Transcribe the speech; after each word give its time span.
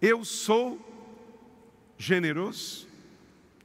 Eu 0.00 0.24
sou 0.24 0.78
generoso? 1.98 2.88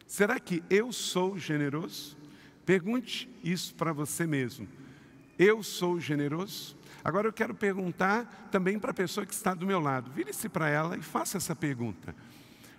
Será 0.05 0.39
que 0.39 0.63
eu 0.69 0.91
sou 0.91 1.37
generoso? 1.37 2.17
Pergunte 2.65 3.29
isso 3.43 3.73
para 3.75 3.93
você 3.93 4.25
mesmo. 4.27 4.67
Eu 5.37 5.63
sou 5.63 5.99
generoso? 5.99 6.75
Agora 7.03 7.27
eu 7.27 7.33
quero 7.33 7.53
perguntar 7.53 8.49
também 8.51 8.79
para 8.79 8.91
a 8.91 8.93
pessoa 8.93 9.25
que 9.25 9.33
está 9.33 9.53
do 9.53 9.65
meu 9.65 9.79
lado. 9.79 10.11
Vire-se 10.11 10.49
para 10.49 10.69
ela 10.69 10.97
e 10.97 11.01
faça 11.01 11.37
essa 11.37 11.55
pergunta. 11.55 12.15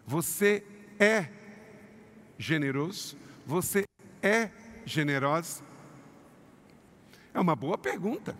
Você 0.07 0.65
é 0.99 1.29
generoso? 2.39 3.17
Você 3.47 3.85
é 4.23 4.51
generosa? 4.85 5.63
É 7.33 7.41
uma 7.41 7.55
boa 7.55 7.79
pergunta. 7.79 8.37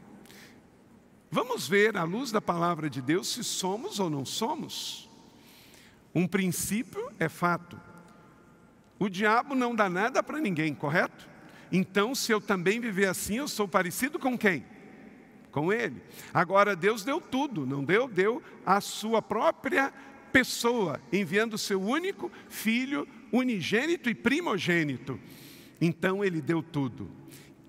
Vamos 1.31 1.69
ver, 1.69 1.97
à 1.97 2.05
luz 2.05 2.31
da 2.33 2.41
palavra 2.41 2.89
de 2.89 3.03
Deus, 3.03 3.29
se 3.29 3.45
somos 3.45 4.01
ou 4.01 4.09
não 4.09 4.25
somos. 4.25 5.06
Um 6.17 6.27
princípio 6.27 7.13
é 7.19 7.29
fato. 7.29 7.79
O 8.99 9.07
diabo 9.07 9.55
não 9.55 9.75
dá 9.75 9.87
nada 9.87 10.23
para 10.23 10.41
ninguém, 10.41 10.75
correto? 10.75 11.29
Então, 11.71 12.15
se 12.15 12.33
eu 12.33 12.41
também 12.41 12.81
viver 12.81 13.05
assim, 13.05 13.37
eu 13.37 13.47
sou 13.47 13.69
parecido 13.69 14.19
com 14.19 14.39
quem? 14.39 14.65
Com 15.53 15.71
ele. 15.71 16.03
Agora, 16.33 16.75
Deus 16.75 17.05
deu 17.05 17.21
tudo, 17.21 17.67
não 17.67 17.85
deu? 17.85 18.09
Deu 18.09 18.43
a 18.65 18.81
sua 18.81 19.21
própria 19.21 19.93
pessoa, 20.33 20.99
enviando 21.13 21.53
o 21.53 21.59
seu 21.59 21.83
único 21.83 22.33
filho, 22.49 23.07
unigênito 23.31 24.09
e 24.09 24.15
primogênito. 24.15 25.21
Então, 25.83 26.25
ele 26.25 26.41
deu 26.41 26.63
tudo. 26.63 27.11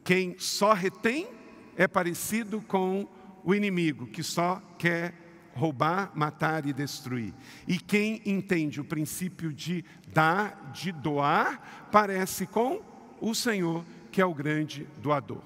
Quem 0.06 0.40
só 0.40 0.72
retém 0.72 1.28
é 1.76 1.86
parecido 1.86 2.62
com 2.62 3.10
o 3.44 3.54
inimigo, 3.54 4.08
que 4.08 4.24
só 4.24 4.62
quer 4.80 5.27
roubar, 5.58 6.12
matar 6.16 6.66
e 6.66 6.72
destruir. 6.72 7.34
E 7.68 7.78
quem 7.78 8.22
entende 8.26 8.80
o 8.80 8.86
princípio 8.86 9.52
de 9.52 9.84
dar, 10.14 10.72
de 10.72 10.92
doar, 10.92 11.90
parece 11.92 12.46
com 12.46 12.82
o 13.20 13.34
Senhor, 13.34 13.84
que 14.12 14.22
é 14.22 14.26
o 14.26 14.34
grande 14.34 14.88
doador. 15.02 15.42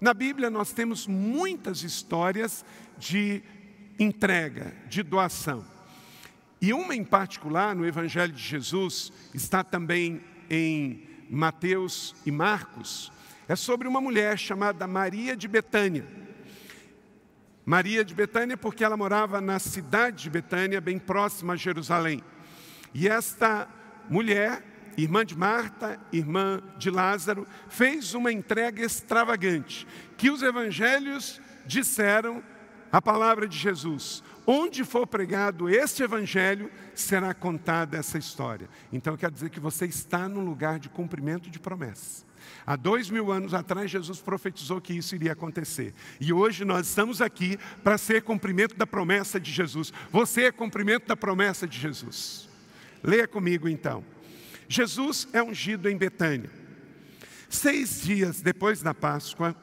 Na 0.00 0.12
Bíblia 0.14 0.50
nós 0.50 0.72
temos 0.72 1.06
muitas 1.06 1.82
histórias 1.82 2.64
de 2.98 3.42
entrega, 3.98 4.74
de 4.88 5.02
doação. 5.02 5.64
E 6.60 6.72
uma 6.72 6.94
em 6.94 7.04
particular, 7.04 7.74
no 7.74 7.86
Evangelho 7.86 8.32
de 8.32 8.42
Jesus, 8.42 9.12
está 9.34 9.62
também 9.62 10.20
em 10.48 11.08
Mateus 11.28 12.14
e 12.26 12.30
Marcos, 12.30 13.12
é 13.48 13.56
sobre 13.56 13.86
uma 13.86 14.00
mulher 14.00 14.38
chamada 14.38 14.86
Maria 14.86 15.36
de 15.36 15.46
Betânia. 15.46 16.21
Maria 17.64 18.04
de 18.04 18.14
Betânia, 18.14 18.56
porque 18.56 18.84
ela 18.84 18.96
morava 18.96 19.40
na 19.40 19.58
cidade 19.58 20.24
de 20.24 20.30
Betânia, 20.30 20.80
bem 20.80 20.98
próxima 20.98 21.52
a 21.52 21.56
Jerusalém. 21.56 22.22
E 22.92 23.08
esta 23.08 23.68
mulher 24.08 24.62
irmã 24.96 25.24
de 25.24 25.36
Marta, 25.36 25.98
irmã 26.12 26.60
de 26.76 26.90
Lázaro, 26.90 27.46
fez 27.68 28.14
uma 28.14 28.32
entrega 28.32 28.84
extravagante, 28.84 29.86
que 30.16 30.30
os 30.30 30.42
evangelhos 30.42 31.40
disseram 31.64 32.42
a 32.90 33.00
palavra 33.00 33.48
de 33.48 33.56
Jesus. 33.56 34.22
Onde 34.46 34.84
for 34.84 35.06
pregado 35.06 35.68
este 35.68 36.02
evangelho, 36.02 36.70
será 36.94 37.32
contada 37.32 37.96
essa 37.96 38.18
história. 38.18 38.68
Então 38.92 39.16
quer 39.16 39.30
dizer 39.30 39.50
que 39.50 39.60
você 39.60 39.86
está 39.86 40.28
num 40.28 40.44
lugar 40.44 40.78
de 40.78 40.88
cumprimento 40.88 41.48
de 41.48 41.58
promessa. 41.58 42.24
Há 42.66 42.76
dois 42.76 43.10
mil 43.10 43.32
anos 43.32 43.54
atrás, 43.54 43.90
Jesus 43.90 44.20
profetizou 44.20 44.80
que 44.80 44.94
isso 44.94 45.14
iria 45.14 45.32
acontecer. 45.32 45.94
E 46.20 46.32
hoje 46.32 46.64
nós 46.64 46.88
estamos 46.88 47.20
aqui 47.20 47.58
para 47.82 47.98
ser 47.98 48.22
cumprimento 48.22 48.76
da 48.76 48.86
promessa 48.86 49.40
de 49.40 49.50
Jesus. 49.50 49.92
Você 50.10 50.44
é 50.44 50.52
cumprimento 50.52 51.06
da 51.06 51.16
promessa 51.16 51.66
de 51.66 51.78
Jesus. 51.78 52.48
Leia 53.02 53.26
comigo 53.26 53.68
então. 53.68 54.04
Jesus 54.68 55.28
é 55.32 55.42
ungido 55.42 55.88
em 55.88 55.96
Betânia. 55.96 56.50
Seis 57.48 58.00
dias 58.00 58.40
depois 58.40 58.80
da 58.80 58.94
Páscoa, 58.94 59.54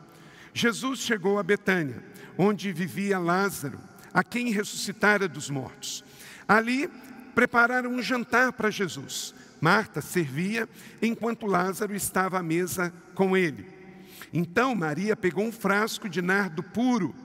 Jesus 0.54 1.00
chegou 1.00 1.40
a 1.40 1.44
Betânia, 1.44 2.04
onde 2.38 2.72
vivia 2.72 3.18
Lázaro, 3.18 3.80
a 4.14 4.24
quem 4.24 4.52
ressuscitara 4.52 5.28
dos 5.28 5.50
mortos. 5.50 6.04
Ali 6.48 6.90
prepararam 7.34 7.92
um 7.92 8.02
jantar 8.02 8.54
para 8.54 8.70
Jesus. 8.70 9.34
Marta 9.62 10.02
servia, 10.02 10.68
enquanto 11.02 11.46
Lázaro 11.46 11.96
estava 11.96 12.40
à 12.40 12.44
mesa 12.44 12.94
com 13.14 13.36
ele. 13.36 13.66
Então 14.34 14.76
Maria 14.76 15.16
pegou 15.16 15.44
um 15.44 15.52
frasco 15.52 16.08
de 16.08 16.22
nardo 16.22 16.62
puro, 16.62 17.16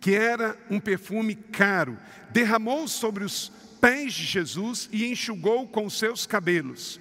que 0.00 0.14
era 0.14 0.56
um 0.70 0.78
perfume 0.78 1.34
caro, 1.34 1.96
derramou 2.30 2.86
sobre 2.86 3.24
os 3.24 3.50
pés 3.80 4.12
de 4.12 4.24
Jesus 4.24 4.88
e 4.92 5.06
enxugou 5.06 5.66
com 5.66 5.88
seus 5.88 6.26
cabelos. 6.26 7.00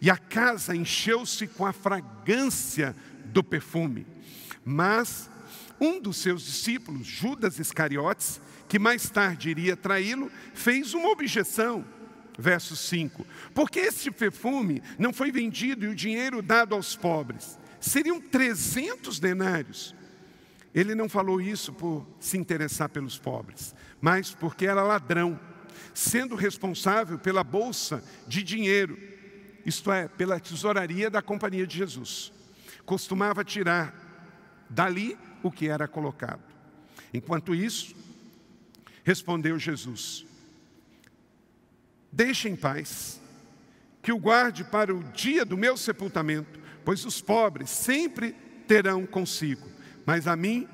E 0.00 0.10
a 0.10 0.16
casa 0.16 0.74
encheu-se 0.74 1.46
com 1.46 1.66
a 1.66 1.72
fragrância 1.72 2.96
do 3.26 3.44
perfume. 3.44 4.06
Mas 4.64 5.30
um 5.80 6.00
dos 6.00 6.18
seus 6.18 6.42
discípulos, 6.42 7.06
Judas 7.06 7.58
Iscariotes, 7.58 8.40
que 8.68 8.78
mais 8.78 9.08
tarde 9.10 9.50
iria 9.50 9.76
traí-lo, 9.76 10.30
fez 10.54 10.94
uma 10.94 11.08
objeção. 11.10 11.84
Verso 12.40 12.74
5: 12.74 13.26
Porque 13.54 13.78
este 13.78 14.10
perfume 14.10 14.82
não 14.98 15.12
foi 15.12 15.30
vendido 15.30 15.84
e 15.84 15.88
o 15.88 15.94
dinheiro 15.94 16.40
dado 16.40 16.74
aos 16.74 16.96
pobres? 16.96 17.58
Seriam 17.78 18.20
300 18.20 19.20
denários. 19.20 19.94
Ele 20.74 20.94
não 20.94 21.08
falou 21.08 21.40
isso 21.40 21.72
por 21.72 22.06
se 22.18 22.38
interessar 22.38 22.88
pelos 22.88 23.18
pobres, 23.18 23.74
mas 24.00 24.30
porque 24.30 24.66
era 24.66 24.82
ladrão 24.82 25.38
sendo 25.92 26.34
responsável 26.34 27.18
pela 27.18 27.42
bolsa 27.42 28.02
de 28.26 28.42
dinheiro, 28.42 28.96
isto 29.66 29.90
é, 29.90 30.08
pela 30.08 30.38
tesouraria 30.38 31.10
da 31.10 31.20
Companhia 31.20 31.66
de 31.66 31.76
Jesus. 31.76 32.32
Costumava 32.86 33.44
tirar 33.44 33.92
dali 34.68 35.18
o 35.42 35.50
que 35.50 35.68
era 35.68 35.88
colocado. 35.88 36.42
Enquanto 37.12 37.54
isso, 37.54 37.94
respondeu 39.02 39.58
Jesus: 39.58 40.24
Deixe 42.12 42.48
em 42.48 42.56
paz, 42.56 43.20
que 44.02 44.12
o 44.12 44.18
guarde 44.18 44.64
para 44.64 44.94
o 44.94 45.02
dia 45.12 45.44
do 45.44 45.56
meu 45.56 45.76
sepultamento, 45.76 46.58
pois 46.84 47.04
os 47.04 47.20
pobres 47.20 47.70
sempre 47.70 48.34
terão 48.66 49.06
consigo, 49.06 49.68
mas 50.06 50.26
a 50.26 50.34
mim 50.34 50.68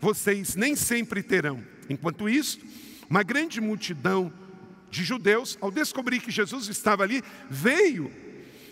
vocês 0.00 0.54
nem 0.54 0.76
sempre 0.76 1.22
terão. 1.22 1.62
Enquanto 1.88 2.28
isso, 2.28 2.60
uma 3.08 3.22
grande 3.22 3.60
multidão 3.60 4.32
de 4.90 5.02
judeus, 5.02 5.58
ao 5.60 5.70
descobrir 5.70 6.20
que 6.20 6.30
Jesus 6.30 6.68
estava 6.68 7.02
ali, 7.02 7.22
veio 7.50 8.10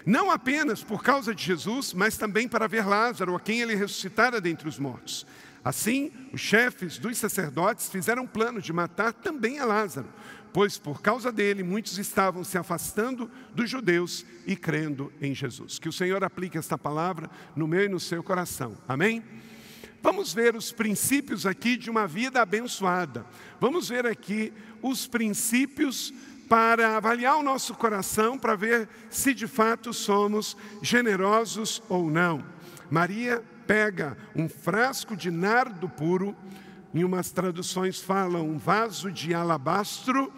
não 0.07 0.31
apenas 0.31 0.85
por 0.85 1.03
causa 1.03 1.35
de 1.35 1.43
Jesus, 1.43 1.93
mas 1.93 2.17
também 2.17 2.47
para 2.47 2.69
ver 2.69 2.87
Lázaro, 2.87 3.35
a 3.35 3.41
quem 3.41 3.61
ele 3.61 3.75
ressuscitara 3.75 4.41
dentre 4.41 4.69
os 4.69 4.79
mortos. 4.79 5.27
Assim, 5.67 6.13
os 6.33 6.41
chefes 6.41 6.97
dos 6.97 7.19
sacerdotes 7.19 7.89
fizeram 7.89 8.25
plano 8.25 8.63
de 8.63 8.73
matar 8.73 9.13
também 9.13 9.59
a 9.59 9.65
Lázaro, 9.65 10.07
pois 10.53 10.79
por 10.79 11.03
causa 11.03 11.33
dele 11.33 11.65
muitos 11.65 11.99
estavam 11.99 12.45
se 12.45 12.57
afastando 12.57 13.29
dos 13.53 13.69
judeus 13.69 14.25
e 14.47 14.55
crendo 14.55 15.13
em 15.21 15.35
Jesus. 15.35 15.81
Que 15.81 15.89
o 15.89 15.93
Senhor 15.93 16.23
aplique 16.23 16.57
esta 16.57 16.79
palavra 16.79 17.29
no 17.57 17.67
meu 17.67 17.85
e 17.85 17.89
no 17.89 17.99
seu 17.99 18.23
coração. 18.23 18.79
Amém? 18.87 19.25
Vamos 20.01 20.33
ver 20.33 20.55
os 20.55 20.71
princípios 20.71 21.45
aqui 21.45 21.77
de 21.77 21.91
uma 21.91 22.07
vida 22.07 22.41
abençoada. 22.41 23.27
Vamos 23.61 23.89
ver 23.89 24.07
aqui 24.07 24.53
os 24.81 25.09
princípios 25.09 26.15
para 26.49 26.97
avaliar 26.97 27.39
o 27.39 27.43
nosso 27.43 27.75
coração, 27.75 28.39
para 28.39 28.55
ver 28.55 28.89
se 29.11 29.35
de 29.35 29.49
fato 29.49 29.93
somos 29.93 30.57
generosos 30.81 31.83
ou 31.89 32.09
não. 32.09 32.41
Maria 32.89 33.43
pega 33.67 34.17
um 34.35 34.49
frasco 34.49 35.17
de 35.17 35.31
nardo 35.31 35.89
puro, 35.89 36.37
em 36.95 37.05
umas 37.05 37.31
traduções 37.31 38.01
falam 38.01 38.49
um 38.49 38.59
vaso 38.59 39.11
de 39.11 39.35
alabastro, 39.35 40.33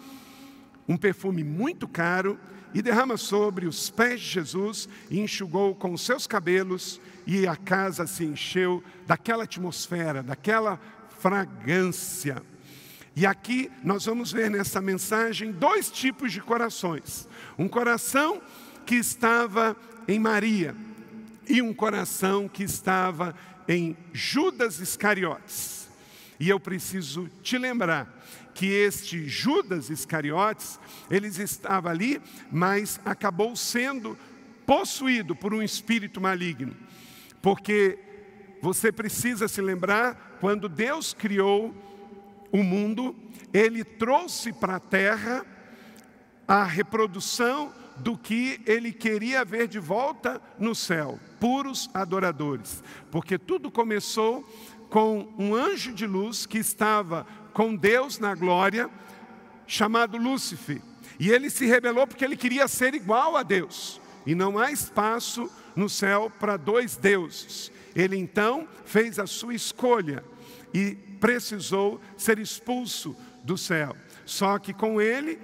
um 0.87 0.97
perfume 0.97 1.43
muito 1.43 1.87
caro, 1.87 2.39
e 2.73 2.81
derrama 2.81 3.17
sobre 3.17 3.65
os 3.65 3.89
pés 3.89 4.19
de 4.19 4.27
Jesus 4.27 4.87
e 5.09 5.19
enxugou 5.19 5.73
com 5.73 5.97
seus 5.97 6.27
cabelos, 6.27 7.01
e 7.25 7.47
a 7.47 7.55
casa 7.55 8.05
se 8.05 8.23
encheu 8.23 8.83
daquela 9.07 9.43
atmosfera, 9.43 10.21
daquela 10.21 10.79
fragrância. 11.19 12.41
E 13.15 13.25
aqui 13.25 13.71
nós 13.83 14.05
vamos 14.05 14.31
ver 14.31 14.51
nessa 14.51 14.81
mensagem 14.81 15.51
dois 15.51 15.89
tipos 15.89 16.31
de 16.31 16.41
corações: 16.41 17.27
um 17.57 17.67
coração 17.67 18.41
que 18.85 18.95
estava 18.95 19.75
em 20.07 20.19
Maria 20.19 20.75
e 21.49 21.61
um 21.61 21.73
coração 21.73 22.47
que 22.47 22.63
estava 22.63 23.35
em 23.67 23.97
Judas 24.13 24.79
Iscariotes. 24.79 25.89
E 26.39 26.47
eu 26.47 26.59
preciso 26.59 27.29
te 27.41 27.57
lembrar 27.57 28.07
que 28.53 28.67
este 28.67 29.27
Judas 29.27 29.89
Iscariotes, 29.89 30.79
ele 31.09 31.27
estava 31.27 31.89
ali, 31.89 32.21
mas 32.51 32.99
acabou 33.03 33.55
sendo 33.55 34.17
possuído 34.65 35.35
por 35.35 35.53
um 35.53 35.63
espírito 35.63 36.21
maligno. 36.21 36.75
Porque 37.41 37.97
você 38.61 38.91
precisa 38.91 39.47
se 39.47 39.61
lembrar 39.61 40.37
quando 40.39 40.69
Deus 40.69 41.13
criou 41.13 41.73
o 42.51 42.63
mundo, 42.63 43.15
ele 43.53 43.83
trouxe 43.83 44.51
para 44.53 44.75
a 44.75 44.79
terra 44.79 45.45
a 46.47 46.63
reprodução 46.63 47.73
do 47.99 48.17
que 48.17 48.61
ele 48.65 48.91
queria 48.91 49.43
ver 49.45 49.67
de 49.67 49.79
volta 49.79 50.41
no 50.57 50.73
céu, 50.73 51.19
puros 51.39 51.89
adoradores. 51.93 52.83
Porque 53.11 53.37
tudo 53.37 53.69
começou 53.69 54.43
com 54.89 55.31
um 55.37 55.53
anjo 55.53 55.93
de 55.93 56.07
luz 56.07 56.45
que 56.45 56.57
estava 56.57 57.25
com 57.53 57.75
Deus 57.75 58.19
na 58.19 58.33
glória, 58.33 58.89
chamado 59.67 60.17
Lúcifer. 60.17 60.81
E 61.19 61.29
ele 61.29 61.49
se 61.49 61.65
rebelou 61.65 62.07
porque 62.07 62.23
ele 62.23 62.37
queria 62.37 62.67
ser 62.67 62.93
igual 62.93 63.35
a 63.35 63.43
Deus. 63.43 64.01
E 64.25 64.33
não 64.33 64.57
há 64.57 64.71
espaço 64.71 65.49
no 65.75 65.89
céu 65.89 66.31
para 66.39 66.57
dois 66.57 66.95
deuses. 66.95 67.71
Ele 67.95 68.17
então 68.17 68.67
fez 68.85 69.19
a 69.19 69.27
sua 69.27 69.53
escolha 69.53 70.23
e 70.73 70.95
precisou 71.19 71.99
ser 72.15 72.39
expulso 72.39 73.15
do 73.43 73.57
céu. 73.57 73.95
Só 74.25 74.57
que 74.59 74.73
com 74.73 75.01
ele, 75.01 75.39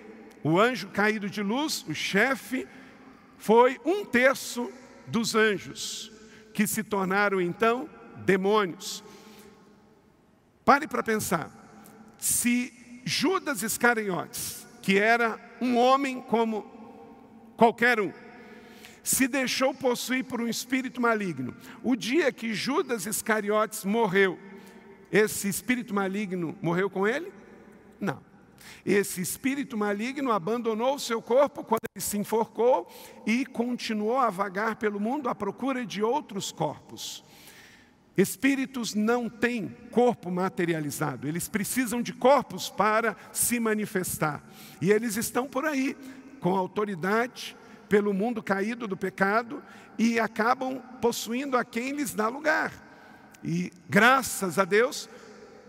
o 0.45 0.59
anjo 0.59 0.89
caído 0.89 1.27
de 1.27 1.41
luz, 1.41 1.83
o 1.89 1.95
chefe, 1.95 2.67
foi 3.35 3.79
um 3.83 4.05
terço 4.05 4.71
dos 5.07 5.33
anjos, 5.33 6.11
que 6.53 6.67
se 6.67 6.83
tornaram 6.83 7.41
então 7.41 7.89
demônios. 8.23 9.03
Pare 10.63 10.87
para 10.87 11.01
pensar. 11.01 11.49
Se 12.19 13.01
Judas 13.03 13.63
Iscariotes, 13.63 14.67
que 14.83 14.99
era 14.99 15.39
um 15.59 15.77
homem 15.77 16.21
como 16.21 16.61
qualquer 17.57 17.99
um, 17.99 18.13
se 19.01 19.27
deixou 19.27 19.73
possuir 19.73 20.25
por 20.25 20.39
um 20.39 20.47
espírito 20.47 21.01
maligno. 21.01 21.55
O 21.81 21.95
dia 21.95 22.31
que 22.31 22.53
Judas 22.53 23.07
Iscariotes 23.07 23.83
morreu, 23.83 24.37
esse 25.11 25.49
espírito 25.49 25.91
maligno 25.91 26.55
morreu 26.61 26.87
com 26.87 27.07
ele? 27.07 27.33
Esse 28.85 29.21
espírito 29.21 29.77
maligno 29.77 30.31
abandonou 30.31 30.95
o 30.95 30.99
seu 30.99 31.21
corpo 31.21 31.63
quando 31.63 31.81
ele 31.95 32.03
se 32.03 32.17
enforcou 32.17 32.87
e 33.25 33.45
continuou 33.45 34.17
a 34.17 34.29
vagar 34.29 34.75
pelo 34.75 34.99
mundo 34.99 35.29
à 35.29 35.35
procura 35.35 35.85
de 35.85 36.03
outros 36.03 36.51
corpos. 36.51 37.23
Espíritos 38.17 38.93
não 38.93 39.29
têm 39.29 39.67
corpo 39.91 40.31
materializado, 40.31 41.27
eles 41.27 41.49
precisam 41.49 42.01
de 42.01 42.13
corpos 42.13 42.69
para 42.69 43.15
se 43.31 43.59
manifestar. 43.59 44.41
E 44.81 44.89
eles 44.89 45.17
estão 45.17 45.47
por 45.47 45.65
aí, 45.65 45.97
com 46.39 46.55
autoridade, 46.55 47.57
pelo 47.89 48.13
mundo 48.13 48.41
caído 48.41 48.87
do 48.87 48.95
pecado, 48.95 49.61
e 49.97 50.17
acabam 50.19 50.81
possuindo 51.01 51.57
a 51.57 51.65
quem 51.65 51.91
lhes 51.91 52.13
dá 52.13 52.29
lugar. 52.29 52.71
E 53.43 53.71
graças 53.89 54.57
a 54.57 54.65
Deus, 54.65 55.09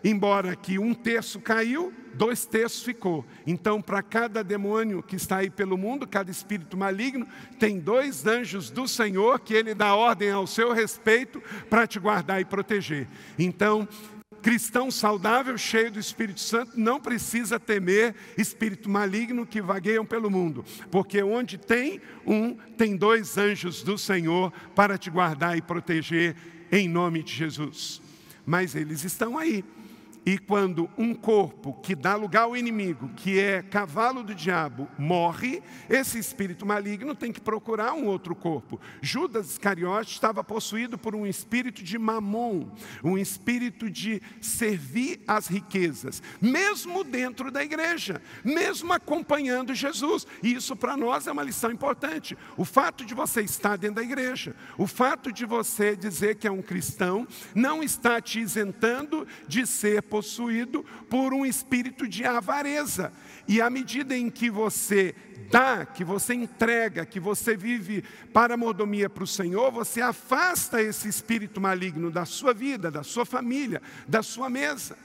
embora 0.02 0.54
que 0.54 0.78
um 0.78 0.94
terço 0.94 1.40
caiu, 1.40 1.92
dois 2.14 2.46
terços 2.46 2.82
ficou. 2.82 3.24
Então, 3.46 3.80
para 3.80 4.02
cada 4.02 4.42
demônio 4.42 5.02
que 5.02 5.16
está 5.16 5.38
aí 5.38 5.50
pelo 5.50 5.76
mundo, 5.76 6.06
cada 6.06 6.30
espírito 6.30 6.76
maligno, 6.76 7.26
tem 7.58 7.78
dois 7.78 8.26
anjos 8.26 8.70
do 8.70 8.88
Senhor 8.88 9.40
que 9.40 9.54
ele 9.54 9.74
dá 9.74 9.94
ordem 9.94 10.30
ao 10.30 10.46
seu 10.46 10.72
respeito 10.72 11.42
para 11.68 11.86
te 11.86 11.98
guardar 11.98 12.40
e 12.40 12.44
proteger. 12.44 13.06
Então, 13.38 13.88
cristão 14.42 14.90
saudável, 14.90 15.58
cheio 15.58 15.90
do 15.90 15.98
Espírito 15.98 16.40
Santo, 16.40 16.78
não 16.78 17.00
precisa 17.00 17.58
temer 17.58 18.14
espírito 18.38 18.88
maligno 18.88 19.44
que 19.44 19.60
vagueiam 19.60 20.06
pelo 20.06 20.30
mundo, 20.30 20.64
porque 20.88 21.20
onde 21.22 21.58
tem 21.58 22.00
um, 22.24 22.54
tem 22.76 22.96
dois 22.96 23.36
anjos 23.36 23.82
do 23.82 23.98
Senhor 23.98 24.52
para 24.72 24.96
te 24.96 25.10
guardar 25.10 25.58
e 25.58 25.62
proteger 25.62 26.36
em 26.70 26.88
nome 26.88 27.24
de 27.24 27.32
Jesus. 27.32 28.00
Mas 28.44 28.76
eles 28.76 29.02
estão 29.02 29.36
aí. 29.36 29.64
E 30.28 30.38
quando 30.38 30.90
um 30.98 31.14
corpo 31.14 31.72
que 31.74 31.94
dá 31.94 32.16
lugar 32.16 32.42
ao 32.42 32.56
inimigo, 32.56 33.08
que 33.14 33.38
é 33.38 33.62
cavalo 33.62 34.24
do 34.24 34.34
diabo, 34.34 34.88
morre, 34.98 35.62
esse 35.88 36.18
espírito 36.18 36.66
maligno 36.66 37.14
tem 37.14 37.30
que 37.30 37.40
procurar 37.40 37.92
um 37.92 38.06
outro 38.06 38.34
corpo. 38.34 38.80
Judas 39.00 39.50
Iscariote 39.50 40.14
estava 40.14 40.42
possuído 40.42 40.98
por 40.98 41.14
um 41.14 41.24
espírito 41.24 41.80
de 41.80 41.96
mamon, 41.96 42.66
um 43.04 43.16
espírito 43.16 43.88
de 43.88 44.20
servir 44.40 45.20
às 45.28 45.46
riquezas, 45.46 46.20
mesmo 46.40 47.04
dentro 47.04 47.52
da 47.52 47.62
igreja, 47.62 48.20
mesmo 48.44 48.92
acompanhando 48.92 49.76
Jesus. 49.76 50.26
E 50.42 50.54
isso 50.54 50.74
para 50.74 50.96
nós 50.96 51.28
é 51.28 51.32
uma 51.32 51.44
lição 51.44 51.70
importante. 51.70 52.36
O 52.56 52.64
fato 52.64 53.04
de 53.04 53.14
você 53.14 53.42
estar 53.42 53.76
dentro 53.76 53.96
da 53.96 54.02
igreja, 54.02 54.56
o 54.76 54.88
fato 54.88 55.30
de 55.30 55.46
você 55.46 55.94
dizer 55.94 56.34
que 56.34 56.48
é 56.48 56.50
um 56.50 56.62
cristão, 56.62 57.28
não 57.54 57.80
está 57.80 58.20
te 58.20 58.40
isentando 58.40 59.24
de 59.46 59.64
ser 59.64 60.02
possuído 60.16 60.82
por 61.10 61.34
um 61.34 61.44
espírito 61.44 62.08
de 62.08 62.24
avareza. 62.24 63.12
E 63.46 63.60
à 63.60 63.68
medida 63.68 64.16
em 64.16 64.30
que 64.30 64.48
você 64.48 65.14
dá, 65.50 65.84
que 65.84 66.02
você 66.02 66.32
entrega, 66.32 67.04
que 67.04 67.20
você 67.20 67.54
vive 67.54 68.02
para 68.32 68.54
a 68.54 68.56
mordomia 68.56 69.10
para 69.10 69.24
o 69.24 69.26
Senhor, 69.26 69.70
você 69.70 70.00
afasta 70.00 70.80
esse 70.80 71.06
espírito 71.06 71.60
maligno 71.60 72.10
da 72.10 72.24
sua 72.24 72.54
vida, 72.54 72.90
da 72.90 73.02
sua 73.02 73.26
família, 73.26 73.82
da 74.08 74.22
sua 74.22 74.48
mesa. 74.48 74.96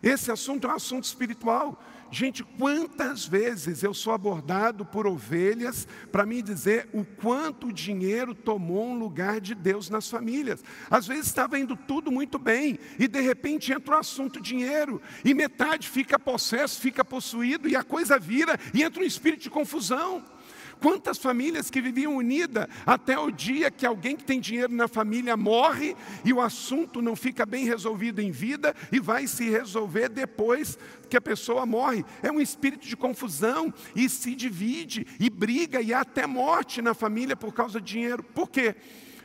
Esse 0.00 0.30
assunto 0.30 0.68
é 0.68 0.70
um 0.70 0.76
assunto 0.76 1.02
espiritual. 1.02 1.82
Gente, 2.10 2.44
quantas 2.44 3.26
vezes 3.26 3.82
eu 3.82 3.92
sou 3.92 4.12
abordado 4.12 4.84
por 4.84 5.06
ovelhas 5.06 5.88
para 6.12 6.24
me 6.24 6.40
dizer 6.40 6.88
o 6.92 7.04
quanto 7.04 7.68
o 7.68 7.72
dinheiro 7.72 8.34
tomou 8.34 8.86
um 8.86 8.98
lugar 8.98 9.40
de 9.40 9.54
Deus 9.54 9.90
nas 9.90 10.08
famílias. 10.08 10.62
Às 10.88 11.06
vezes 11.06 11.26
estava 11.26 11.58
indo 11.58 11.76
tudo 11.76 12.10
muito 12.12 12.38
bem 12.38 12.78
e 12.98 13.08
de 13.08 13.20
repente 13.20 13.72
entra 13.72 13.96
o 13.96 13.98
assunto 13.98 14.40
dinheiro 14.40 15.00
e 15.24 15.34
metade 15.34 15.88
fica 15.88 16.18
possesso, 16.18 16.80
fica 16.80 17.04
possuído 17.04 17.68
e 17.68 17.74
a 17.74 17.82
coisa 17.82 18.18
vira 18.18 18.58
e 18.72 18.82
entra 18.82 19.02
um 19.02 19.06
espírito 19.06 19.42
de 19.42 19.50
confusão. 19.50 20.22
Quantas 20.80 21.18
famílias 21.18 21.70
que 21.70 21.80
viviam 21.80 22.16
unidas 22.16 22.66
até 22.84 23.18
o 23.18 23.30
dia 23.30 23.70
que 23.70 23.86
alguém 23.86 24.16
que 24.16 24.24
tem 24.24 24.40
dinheiro 24.40 24.72
na 24.72 24.86
família 24.86 25.36
morre 25.36 25.96
e 26.24 26.32
o 26.32 26.40
assunto 26.40 27.00
não 27.00 27.16
fica 27.16 27.46
bem 27.46 27.64
resolvido 27.64 28.20
em 28.20 28.30
vida 28.30 28.74
e 28.92 29.00
vai 29.00 29.26
se 29.26 29.48
resolver 29.48 30.08
depois 30.08 30.78
que 31.08 31.16
a 31.16 31.20
pessoa 31.20 31.64
morre. 31.64 32.04
É 32.22 32.30
um 32.30 32.40
espírito 32.40 32.86
de 32.86 32.96
confusão 32.96 33.72
e 33.94 34.08
se 34.08 34.34
divide 34.34 35.06
e 35.18 35.30
briga 35.30 35.80
e 35.80 35.94
há 35.94 36.00
até 36.00 36.26
morte 36.26 36.82
na 36.82 36.94
família 36.94 37.36
por 37.36 37.54
causa 37.54 37.80
de 37.80 37.86
dinheiro. 37.92 38.22
Por 38.22 38.50
quê? 38.50 38.74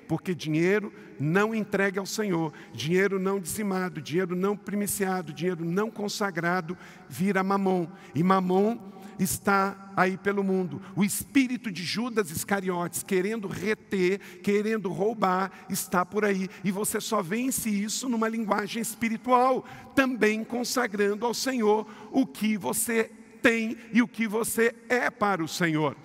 Porque 0.07 0.33
dinheiro 0.33 0.91
não 1.19 1.53
entregue 1.53 1.99
ao 1.99 2.05
Senhor, 2.05 2.53
dinheiro 2.73 3.19
não 3.19 3.39
dizimado, 3.39 4.01
dinheiro 4.01 4.35
não 4.35 4.57
primiciado, 4.57 5.31
dinheiro 5.31 5.63
não 5.63 5.89
consagrado, 5.89 6.77
vira 7.07 7.43
mamon. 7.43 7.87
E 8.15 8.23
mamon 8.23 8.77
está 9.21 9.93
aí 9.95 10.17
pelo 10.17 10.43
mundo. 10.43 10.81
O 10.95 11.03
espírito 11.03 11.71
de 11.71 11.83
Judas 11.83 12.31
Iscariotes, 12.31 13.03
querendo 13.03 13.47
reter, 13.47 14.19
querendo 14.41 14.91
roubar, 14.91 15.51
está 15.69 16.05
por 16.05 16.25
aí. 16.25 16.49
E 16.63 16.71
você 16.71 16.99
só 16.99 17.21
vence 17.21 17.69
isso 17.69 18.09
numa 18.09 18.27
linguagem 18.27 18.81
espiritual, 18.81 19.63
também 19.95 20.43
consagrando 20.43 21.25
ao 21.25 21.33
Senhor 21.33 21.87
o 22.11 22.25
que 22.25 22.57
você 22.57 23.11
tem 23.41 23.77
e 23.93 24.01
o 24.01 24.07
que 24.07 24.27
você 24.27 24.73
é 24.89 25.09
para 25.09 25.43
o 25.43 25.47
Senhor. 25.47 25.95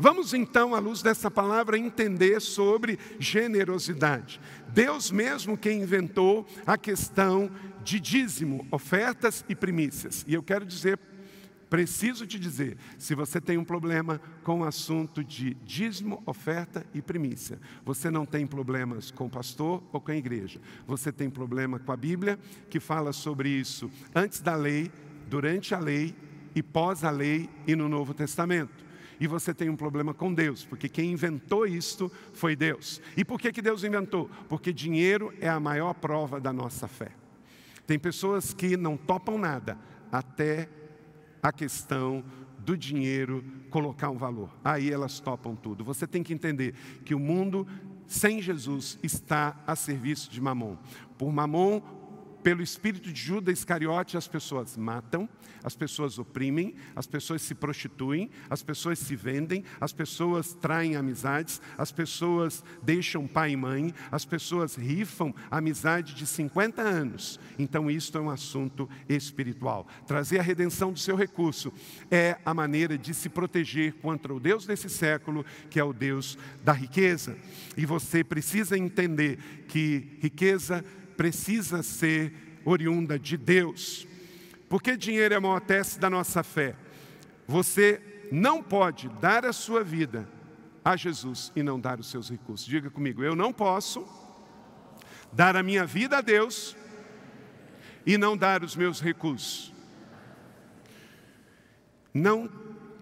Vamos 0.00 0.32
então, 0.32 0.76
à 0.76 0.78
luz 0.78 1.02
dessa 1.02 1.28
palavra, 1.28 1.76
entender 1.76 2.40
sobre 2.40 2.98
generosidade. 3.18 4.40
Deus 4.68 5.10
mesmo 5.10 5.58
quem 5.58 5.82
inventou 5.82 6.46
a 6.64 6.78
questão 6.78 7.50
de 7.82 7.98
dízimo, 7.98 8.64
ofertas 8.70 9.44
e 9.48 9.56
primícias. 9.56 10.24
E 10.28 10.34
eu 10.34 10.42
quero 10.42 10.64
dizer 10.64 10.98
Preciso 11.70 12.26
te 12.26 12.38
dizer, 12.38 12.78
se 12.96 13.14
você 13.14 13.40
tem 13.40 13.58
um 13.58 13.64
problema 13.64 14.20
com 14.42 14.60
o 14.60 14.64
assunto 14.64 15.22
de 15.22 15.52
dízimo, 15.64 16.22
oferta 16.24 16.86
e 16.94 17.02
primícia, 17.02 17.60
você 17.84 18.10
não 18.10 18.24
tem 18.24 18.46
problemas 18.46 19.10
com 19.10 19.26
o 19.26 19.30
pastor 19.30 19.82
ou 19.92 20.00
com 20.00 20.10
a 20.10 20.16
igreja. 20.16 20.60
Você 20.86 21.12
tem 21.12 21.28
problema 21.28 21.78
com 21.78 21.92
a 21.92 21.96
Bíblia, 21.96 22.38
que 22.70 22.80
fala 22.80 23.12
sobre 23.12 23.50
isso 23.50 23.90
antes 24.14 24.40
da 24.40 24.56
lei, 24.56 24.90
durante 25.28 25.74
a 25.74 25.78
lei 25.78 26.14
e 26.54 26.62
pós 26.62 27.04
a 27.04 27.10
lei 27.10 27.50
e 27.66 27.76
no 27.76 27.86
Novo 27.86 28.14
Testamento. 28.14 28.88
E 29.20 29.26
você 29.26 29.52
tem 29.52 29.68
um 29.68 29.76
problema 29.76 30.14
com 30.14 30.32
Deus, 30.32 30.64
porque 30.64 30.88
quem 30.88 31.12
inventou 31.12 31.66
isto 31.66 32.10
foi 32.32 32.56
Deus. 32.56 33.02
E 33.16 33.24
por 33.24 33.38
que, 33.38 33.52
que 33.52 33.60
Deus 33.60 33.84
inventou? 33.84 34.30
Porque 34.48 34.72
dinheiro 34.72 35.34
é 35.40 35.48
a 35.48 35.60
maior 35.60 35.92
prova 35.92 36.40
da 36.40 36.52
nossa 36.52 36.88
fé. 36.88 37.10
Tem 37.86 37.98
pessoas 37.98 38.54
que 38.54 38.76
não 38.76 38.96
topam 38.96 39.36
nada 39.36 39.76
até 40.10 40.68
a 41.48 41.52
questão 41.52 42.24
do 42.58 42.76
dinheiro 42.76 43.44
colocar 43.70 44.10
um 44.10 44.18
valor. 44.18 44.50
Aí 44.62 44.92
elas 44.92 45.20
topam 45.20 45.56
tudo. 45.56 45.84
Você 45.84 46.06
tem 46.06 46.22
que 46.22 46.34
entender 46.34 46.74
que 47.04 47.14
o 47.14 47.18
mundo 47.18 47.66
sem 48.06 48.40
Jesus 48.40 48.98
está 49.02 49.62
a 49.66 49.76
serviço 49.76 50.30
de 50.30 50.40
Mamon. 50.40 50.76
Por 51.16 51.32
Mamon, 51.32 51.80
pelo 52.48 52.62
espírito 52.62 53.12
de 53.12 53.20
Judas 53.20 53.58
Iscariote, 53.58 54.16
as 54.16 54.26
pessoas 54.26 54.74
matam, 54.74 55.28
as 55.62 55.76
pessoas 55.76 56.18
oprimem, 56.18 56.74
as 56.96 57.06
pessoas 57.06 57.42
se 57.42 57.54
prostituem, 57.54 58.30
as 58.48 58.62
pessoas 58.62 58.98
se 58.98 59.14
vendem, 59.14 59.64
as 59.78 59.92
pessoas 59.92 60.54
traem 60.54 60.96
amizades, 60.96 61.60
as 61.76 61.92
pessoas 61.92 62.64
deixam 62.82 63.26
pai 63.26 63.50
e 63.50 63.56
mãe, 63.56 63.92
as 64.10 64.24
pessoas 64.24 64.76
rifam 64.76 65.34
amizade 65.50 66.14
de 66.14 66.26
50 66.26 66.80
anos. 66.80 67.38
Então, 67.58 67.90
isto 67.90 68.16
é 68.16 68.20
um 68.22 68.30
assunto 68.30 68.88
espiritual. 69.10 69.86
Trazer 70.06 70.38
a 70.38 70.42
redenção 70.42 70.90
do 70.90 70.98
seu 70.98 71.16
recurso 71.16 71.70
é 72.10 72.38
a 72.46 72.54
maneira 72.54 72.96
de 72.96 73.12
se 73.12 73.28
proteger 73.28 73.92
contra 74.00 74.32
o 74.32 74.40
Deus 74.40 74.64
desse 74.64 74.88
século, 74.88 75.44
que 75.68 75.78
é 75.78 75.84
o 75.84 75.92
Deus 75.92 76.38
da 76.64 76.72
riqueza. 76.72 77.36
E 77.76 77.84
você 77.84 78.24
precisa 78.24 78.78
entender 78.78 79.66
que 79.68 80.16
riqueza 80.22 80.82
precisa 81.18 81.82
ser 81.82 82.32
oriunda 82.64 83.18
de 83.18 83.36
Deus. 83.36 84.06
Porque 84.68 84.96
dinheiro 84.96 85.34
é 85.34 85.38
o 85.38 85.42
maior 85.42 85.60
teste 85.60 85.98
da 85.98 86.08
nossa 86.08 86.44
fé. 86.44 86.76
Você 87.48 88.00
não 88.30 88.62
pode 88.62 89.08
dar 89.20 89.44
a 89.44 89.52
sua 89.52 89.82
vida 89.82 90.28
a 90.84 90.94
Jesus 90.94 91.50
e 91.56 91.62
não 91.62 91.80
dar 91.80 91.98
os 91.98 92.08
seus 92.08 92.30
recursos. 92.30 92.64
Diga 92.64 92.88
comigo, 92.88 93.24
eu 93.24 93.34
não 93.34 93.52
posso 93.52 94.06
dar 95.32 95.56
a 95.56 95.62
minha 95.62 95.84
vida 95.84 96.18
a 96.18 96.20
Deus 96.20 96.76
e 98.06 98.16
não 98.16 98.36
dar 98.36 98.62
os 98.62 98.76
meus 98.76 99.00
recursos. 99.00 99.72
Não 102.14 102.48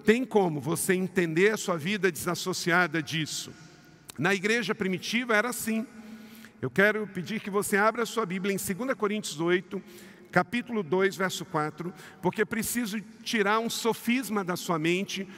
tem 0.07 0.25
como 0.25 0.59
você 0.59 0.95
entender 0.95 1.53
a 1.53 1.57
sua 1.59 1.77
vida 1.77 2.11
desassociada 2.11 3.03
disso. 3.03 3.53
Na 4.19 4.35
igreja 4.35 4.75
primitiva 4.75 5.37
era 5.37 5.51
assim. 5.51 5.87
Eu 6.61 6.71
quero 6.71 7.07
pedir 7.07 7.39
que 7.41 7.51
você 7.51 7.77
abra 7.77 8.05
a 8.05 8.07
sua 8.07 8.25
Bíblia 8.25 8.55
em 8.55 8.57
2 8.57 8.95
Coríntios 8.95 9.41
8, 9.41 9.83
capítulo 10.33 10.83
2, 10.83 11.15
verso 11.15 11.45
4, 11.45 11.93
porque 12.23 12.47
preciso 12.47 12.99
tirar 13.23 13.59
um 13.59 13.69
sofisma 13.69 14.43
da 14.43 14.57
sua 14.57 14.79
mente, 14.79 15.29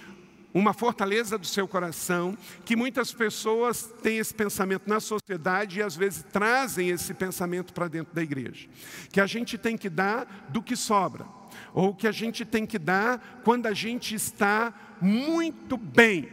uma 0.54 0.72
fortaleza 0.72 1.36
do 1.36 1.44
seu 1.44 1.66
coração, 1.66 2.38
que 2.64 2.76
muitas 2.76 3.12
pessoas 3.12 3.92
têm 4.00 4.18
esse 4.18 4.32
pensamento 4.32 4.88
na 4.88 5.00
sociedade 5.00 5.80
e 5.80 5.82
às 5.82 5.96
vezes 5.96 6.24
trazem 6.32 6.90
esse 6.90 7.12
pensamento 7.12 7.72
para 7.72 7.88
dentro 7.88 8.14
da 8.14 8.22
igreja. 8.22 8.68
Que 9.10 9.20
a 9.20 9.26
gente 9.26 9.58
tem 9.58 9.76
que 9.76 9.90
dar 9.90 10.48
do 10.50 10.62
que 10.62 10.76
sobra, 10.76 11.26
ou 11.74 11.92
que 11.92 12.06
a 12.06 12.12
gente 12.12 12.44
tem 12.44 12.64
que 12.64 12.78
dar 12.78 13.42
quando 13.42 13.66
a 13.66 13.74
gente 13.74 14.14
está 14.14 14.72
muito 15.00 15.76
bem. 15.76 16.28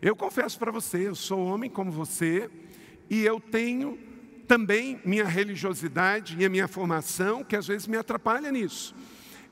Eu 0.00 0.14
confesso 0.14 0.56
para 0.60 0.70
você, 0.70 1.08
eu 1.08 1.14
sou 1.16 1.44
homem 1.44 1.68
como 1.68 1.90
você, 1.90 2.48
e 3.14 3.24
eu 3.24 3.38
tenho 3.38 3.96
também 4.48 5.00
minha 5.04 5.24
religiosidade 5.24 6.36
e 6.36 6.44
a 6.44 6.48
minha 6.48 6.66
formação, 6.66 7.44
que 7.44 7.54
às 7.54 7.64
vezes 7.64 7.86
me 7.86 7.96
atrapalha 7.96 8.50
nisso. 8.50 8.92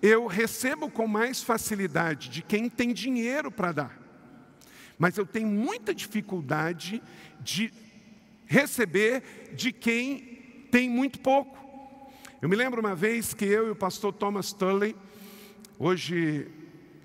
Eu 0.02 0.26
recebo 0.26 0.90
com 0.90 1.06
mais 1.06 1.44
facilidade 1.44 2.28
de 2.28 2.42
quem 2.42 2.68
tem 2.68 2.92
dinheiro 2.92 3.52
para 3.52 3.70
dar, 3.70 3.98
mas 4.98 5.16
eu 5.16 5.24
tenho 5.24 5.46
muita 5.46 5.94
dificuldade 5.94 7.00
de 7.40 7.72
receber 8.46 9.52
de 9.54 9.72
quem 9.72 10.66
tem 10.72 10.90
muito 10.90 11.20
pouco. 11.20 11.56
Eu 12.42 12.48
me 12.48 12.56
lembro 12.56 12.80
uma 12.80 12.96
vez 12.96 13.32
que 13.32 13.44
eu 13.44 13.68
e 13.68 13.70
o 13.70 13.76
pastor 13.76 14.12
Thomas 14.12 14.52
Tully, 14.52 14.96
hoje 15.78 16.48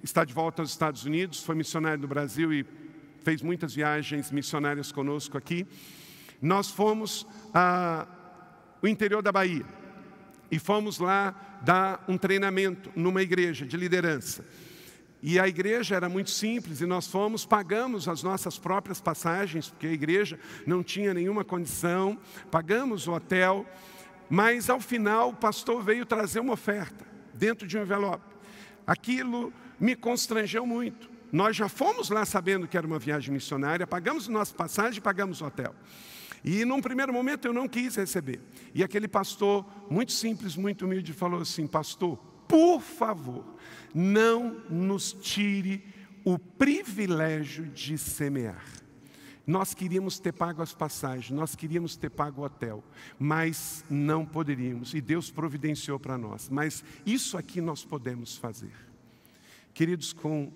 está 0.02 0.26
de 0.26 0.34
volta 0.34 0.64
aos 0.64 0.72
Estados 0.72 1.06
Unidos, 1.06 1.44
foi 1.44 1.54
missionário 1.54 2.02
do 2.02 2.08
Brasil 2.08 2.52
e 2.52 2.66
fez 3.24 3.44
muitas 3.44 3.76
viagens 3.76 4.32
missionárias 4.32 4.92
conosco 4.92 5.38
aqui 5.38 5.68
nós 6.42 6.70
fomos 6.70 7.26
ao 7.54 8.88
interior 8.88 9.22
da 9.22 9.32
Bahia 9.32 9.66
e 10.52 10.60
fomos 10.60 11.00
lá 11.00 11.60
dar 11.62 12.04
um 12.08 12.18
treinamento 12.18 12.92
numa 12.96 13.22
igreja 13.22 13.66
de 13.66 13.76
liderança. 13.76 14.46
E 15.22 15.40
a 15.40 15.48
igreja 15.48 15.96
era 15.96 16.08
muito 16.08 16.30
simples 16.30 16.80
e 16.80 16.86
nós 16.86 17.08
fomos, 17.08 17.46
pagamos 17.46 18.08
as 18.08 18.22
nossas 18.22 18.60
próprias 18.60 19.02
passagens, 19.02 19.70
porque 19.70 19.88
a 19.88 19.92
igreja 19.92 20.40
não 20.66 20.84
tinha 20.84 21.14
nenhuma 21.14 21.44
condição, 21.44 22.18
pagamos 22.52 23.08
o 23.08 23.14
hotel, 23.14 23.66
mas 24.30 24.70
ao 24.70 24.80
final 24.80 25.30
o 25.30 25.36
pastor 25.36 25.84
veio 25.84 26.06
trazer 26.06 26.40
uma 26.40 26.54
oferta 26.54 27.06
dentro 27.34 27.68
de 27.68 27.78
um 27.78 27.82
envelope. 27.82 28.24
Aquilo 28.86 29.52
me 29.80 29.96
constrangeu 29.96 30.66
muito. 30.66 31.10
Nós 31.32 31.56
já 31.56 31.68
fomos 31.68 32.10
lá 32.10 32.24
sabendo 32.24 32.68
que 32.68 32.78
era 32.78 32.88
uma 32.88 33.00
viagem 33.00 33.34
missionária, 33.34 33.86
pagamos 33.86 34.28
nossa 34.28 34.54
passagem 34.54 35.00
e 35.00 35.02
pagamos 35.02 35.42
o 35.42 35.46
hotel. 35.46 35.76
E 36.48 36.64
num 36.64 36.80
primeiro 36.80 37.12
momento 37.12 37.46
eu 37.46 37.52
não 37.52 37.68
quis 37.68 37.98
receber. 37.98 38.40
E 38.74 38.82
aquele 38.82 39.06
pastor, 39.06 39.66
muito 39.90 40.14
simples, 40.14 40.56
muito 40.56 40.86
humilde, 40.86 41.12
falou 41.12 41.42
assim: 41.42 41.68
Pastor, 41.68 42.18
por 42.48 42.80
favor, 42.80 43.44
não 43.94 44.62
nos 44.70 45.12
tire 45.12 45.84
o 46.24 46.40
privilégio 46.40 47.66
de 47.66 47.98
semear. 47.98 48.64
Nós 49.46 49.74
queríamos 49.74 50.20
ter 50.20 50.32
pago 50.32 50.62
as 50.62 50.74
passagens, 50.74 51.32
nós 51.32 51.54
queríamos 51.54 51.98
ter 51.98 52.10
pago 52.10 52.42
o 52.42 52.46
hotel, 52.46 52.82
mas 53.20 53.84
não 53.90 54.26
poderíamos, 54.26 54.94
e 54.94 55.02
Deus 55.02 55.30
providenciou 55.30 56.00
para 56.00 56.18
nós. 56.18 56.48
Mas 56.48 56.82
isso 57.06 57.38
aqui 57.38 57.60
nós 57.60 57.84
podemos 57.84 58.38
fazer. 58.38 58.72
Queridos, 59.74 60.14
com 60.14 60.50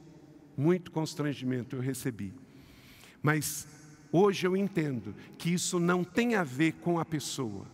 muito 0.56 0.90
constrangimento 0.90 1.76
eu 1.76 1.82
recebi, 1.82 2.34
mas 3.22 3.68
Hoje 4.12 4.46
eu 4.46 4.58
entendo 4.58 5.16
que 5.38 5.54
isso 5.54 5.80
não 5.80 6.04
tem 6.04 6.36
a 6.36 6.44
ver 6.44 6.74
com 6.74 7.00
a 7.00 7.06
pessoa. 7.06 7.66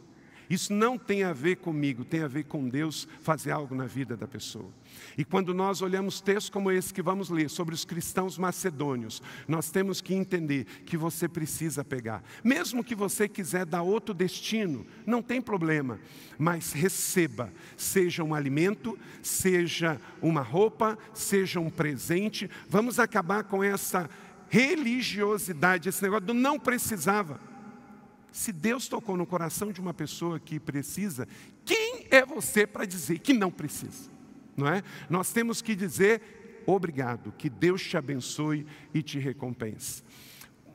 Isso 0.49 0.73
não 0.73 0.97
tem 0.97 1.23
a 1.23 1.33
ver 1.33 1.57
comigo, 1.57 2.05
tem 2.05 2.21
a 2.21 2.27
ver 2.27 2.45
com 2.45 2.69
Deus 2.69 3.07
fazer 3.21 3.51
algo 3.51 3.75
na 3.75 3.85
vida 3.85 4.15
da 4.15 4.27
pessoa. 4.27 4.71
E 5.17 5.25
quando 5.25 5.53
nós 5.53 5.81
olhamos 5.81 6.21
textos 6.21 6.49
como 6.49 6.71
esse 6.71 6.93
que 6.93 7.01
vamos 7.01 7.29
ler 7.29 7.49
sobre 7.49 7.75
os 7.75 7.83
cristãos 7.83 8.37
macedônios, 8.37 9.21
nós 9.47 9.69
temos 9.69 9.99
que 9.99 10.13
entender 10.13 10.65
que 10.85 10.95
você 10.95 11.27
precisa 11.27 11.83
pegar. 11.83 12.23
Mesmo 12.43 12.83
que 12.83 12.95
você 12.95 13.27
quiser 13.27 13.65
dar 13.65 13.81
outro 13.81 14.13
destino, 14.13 14.85
não 15.05 15.21
tem 15.21 15.41
problema, 15.41 15.99
mas 16.37 16.71
receba, 16.71 17.51
seja 17.75 18.23
um 18.23 18.33
alimento, 18.33 18.97
seja 19.21 19.99
uma 20.21 20.41
roupa, 20.41 20.97
seja 21.13 21.59
um 21.59 21.69
presente. 21.69 22.49
Vamos 22.69 22.99
acabar 22.99 23.43
com 23.43 23.61
essa 23.61 24.09
religiosidade, 24.49 25.89
esse 25.89 26.01
negócio 26.03 26.27
do 26.27 26.33
não 26.33 26.59
precisava. 26.59 27.39
Se 28.31 28.51
Deus 28.51 28.87
tocou 28.87 29.17
no 29.17 29.25
coração 29.25 29.71
de 29.71 29.81
uma 29.81 29.93
pessoa 29.93 30.39
que 30.39 30.59
precisa, 30.59 31.27
quem 31.65 32.07
é 32.11 32.25
você 32.25 32.67
para 32.67 32.85
dizer 32.85 33.19
que 33.19 33.33
não 33.33 33.51
precisa? 33.51 34.09
Não 34.55 34.67
é? 34.67 34.83
Nós 35.09 35.31
temos 35.31 35.61
que 35.61 35.75
dizer 35.75 36.21
obrigado, 36.67 37.33
que 37.37 37.49
Deus 37.49 37.81
te 37.81 37.95
abençoe 37.95 38.65
e 38.93 39.01
te 39.01 39.17
recompense. 39.17 40.03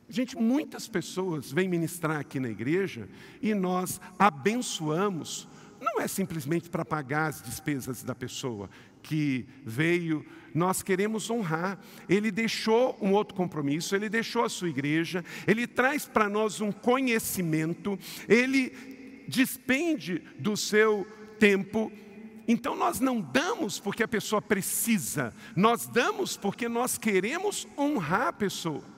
Gente, 0.09 0.37
muitas 0.37 0.89
pessoas 0.89 1.53
vêm 1.53 1.69
ministrar 1.69 2.19
aqui 2.19 2.41
na 2.41 2.49
igreja 2.49 3.09
e 3.41 3.55
nós 3.55 4.01
abençoamos, 4.19 5.49
não 5.81 6.01
é 6.01 6.09
simplesmente 6.09 6.71
para 6.71 6.85
pagar 6.85 7.29
as 7.29 7.43
despesas 7.43 8.03
da 8.03 8.15
pessoa 8.15 8.69
que 9.03 9.47
veio 9.65 10.25
nós 10.55 10.83
queremos 10.83 11.31
honrar. 11.31 11.79
Ele 12.09 12.31
deixou 12.31 12.97
um 13.01 13.13
outro 13.13 13.35
compromisso, 13.35 13.95
ele 13.95 14.09
deixou 14.09 14.45
a 14.45 14.49
sua 14.49 14.69
igreja, 14.69 15.25
ele 15.47 15.67
traz 15.67 16.07
para 16.07 16.29
nós 16.29 16.61
um 16.61 16.73
conhecimento, 16.73 17.99
ele 18.29 19.25
despende 19.29 20.23
do 20.39 20.57
seu 20.57 21.07
tempo. 21.39 21.91
Então 22.47 22.77
nós 22.77 23.01
não 23.01 23.21
damos 23.21 23.79
porque 23.79 24.03
a 24.03 24.09
pessoa 24.09 24.43
precisa, 24.43 25.35
nós 25.57 25.87
damos 25.87 26.37
porque 26.37 26.69
nós 26.69 26.99
queremos 26.99 27.67
honrar 27.79 28.29
a 28.29 28.33
pessoa. 28.33 28.93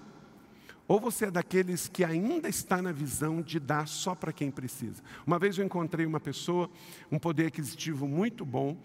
Ou 0.87 1.01
você 1.01 1.27
é 1.27 1.31
daqueles 1.31 1.89
que 1.89 2.05
ainda 2.05 2.49
está 2.49 2.83
na 2.83 2.93
visão 2.93 3.41
de 3.41 3.59
dar 3.59 3.89
só 3.89 4.15
para 4.15 4.33
quem 4.33 4.51
precisa. 4.51 5.03
Uma 5.27 5.39
vez 5.39 5.57
eu 5.57 5.65
encontrei 5.65 6.05
uma 6.05 6.21
pessoa, 6.21 6.69
um 7.11 7.19
poder 7.19 7.47
aquisitivo 7.47 8.07
muito 8.07 8.45
bom, 8.45 8.77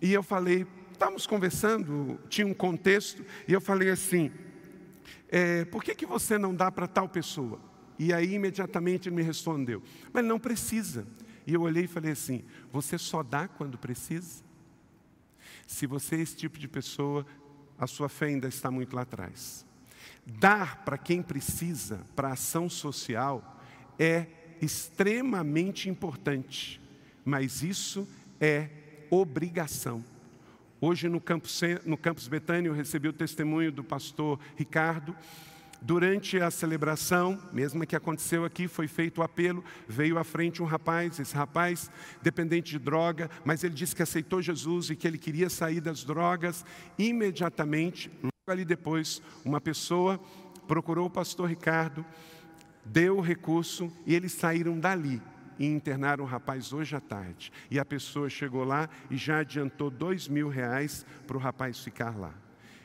e 0.00 0.12
eu 0.12 0.22
falei 0.22 0.66
estávamos 0.94 1.26
conversando, 1.26 2.18
tinha 2.28 2.46
um 2.46 2.54
contexto, 2.54 3.24
e 3.46 3.52
eu 3.52 3.60
falei 3.60 3.90
assim: 3.90 4.30
é, 5.28 5.64
por 5.64 5.82
que, 5.82 5.94
que 5.94 6.06
você 6.06 6.38
não 6.38 6.54
dá 6.54 6.70
para 6.70 6.86
tal 6.86 7.08
pessoa? 7.08 7.60
E 7.98 8.12
aí 8.12 8.34
imediatamente 8.34 9.08
ele 9.08 9.16
me 9.16 9.22
respondeu: 9.22 9.82
mas 10.12 10.24
não 10.24 10.38
precisa. 10.38 11.06
E 11.46 11.52
eu 11.52 11.62
olhei 11.62 11.84
e 11.84 11.88
falei 11.88 12.12
assim: 12.12 12.44
você 12.72 12.96
só 12.96 13.22
dá 13.22 13.46
quando 13.48 13.76
precisa? 13.76 14.42
Se 15.66 15.86
você 15.86 16.16
é 16.16 16.20
esse 16.20 16.36
tipo 16.36 16.58
de 16.58 16.68
pessoa, 16.68 17.26
a 17.78 17.86
sua 17.86 18.08
fé 18.08 18.26
ainda 18.26 18.48
está 18.48 18.70
muito 18.70 18.94
lá 18.94 19.02
atrás. 19.02 19.66
Dar 20.26 20.84
para 20.84 20.96
quem 20.96 21.22
precisa, 21.22 22.06
para 22.14 22.32
ação 22.32 22.68
social, 22.68 23.60
é 23.98 24.26
extremamente 24.60 25.88
importante, 25.88 26.80
mas 27.24 27.62
isso 27.62 28.08
é 28.40 28.70
obrigação. 29.10 30.04
Hoje 30.80 31.08
no 31.08 31.20
campus, 31.20 31.60
no 31.84 31.96
campus 31.96 32.28
Betânia 32.28 32.68
eu 32.68 32.74
recebi 32.74 33.08
o 33.08 33.12
testemunho 33.12 33.72
do 33.72 33.82
pastor 33.82 34.38
Ricardo, 34.56 35.16
Durante 35.86 36.40
a 36.40 36.50
celebração, 36.50 37.38
mesma 37.52 37.84
que 37.84 37.94
aconteceu 37.94 38.42
aqui, 38.42 38.66
foi 38.66 38.88
feito 38.88 39.18
o 39.18 39.22
apelo, 39.22 39.62
veio 39.86 40.18
à 40.18 40.24
frente 40.24 40.62
um 40.62 40.64
rapaz, 40.64 41.20
esse 41.20 41.36
rapaz 41.36 41.90
dependente 42.22 42.70
de 42.70 42.78
droga, 42.78 43.28
mas 43.44 43.62
ele 43.62 43.74
disse 43.74 43.94
que 43.94 44.02
aceitou 44.02 44.40
Jesus 44.40 44.88
e 44.88 44.96
que 44.96 45.06
ele 45.06 45.18
queria 45.18 45.50
sair 45.50 45.82
das 45.82 46.02
drogas. 46.02 46.64
Imediatamente, 46.98 48.10
logo 48.22 48.32
ali 48.48 48.64
depois, 48.64 49.20
uma 49.44 49.60
pessoa 49.60 50.18
procurou 50.66 51.04
o 51.04 51.10
pastor 51.10 51.50
Ricardo, 51.50 52.02
deu 52.82 53.18
o 53.18 53.20
recurso 53.20 53.92
e 54.06 54.14
eles 54.14 54.32
saíram 54.32 54.80
dali 54.80 55.20
e 55.58 55.66
internaram 55.66 56.24
o 56.24 56.26
rapaz 56.26 56.72
hoje 56.72 56.96
à 56.96 57.00
tarde. 57.00 57.52
E 57.70 57.78
a 57.78 57.84
pessoa 57.84 58.28
chegou 58.28 58.64
lá 58.64 58.88
e 59.10 59.16
já 59.16 59.38
adiantou 59.38 59.90
dois 59.90 60.28
mil 60.28 60.48
reais 60.48 61.04
para 61.26 61.36
o 61.36 61.40
rapaz 61.40 61.78
ficar 61.80 62.16
lá. 62.18 62.34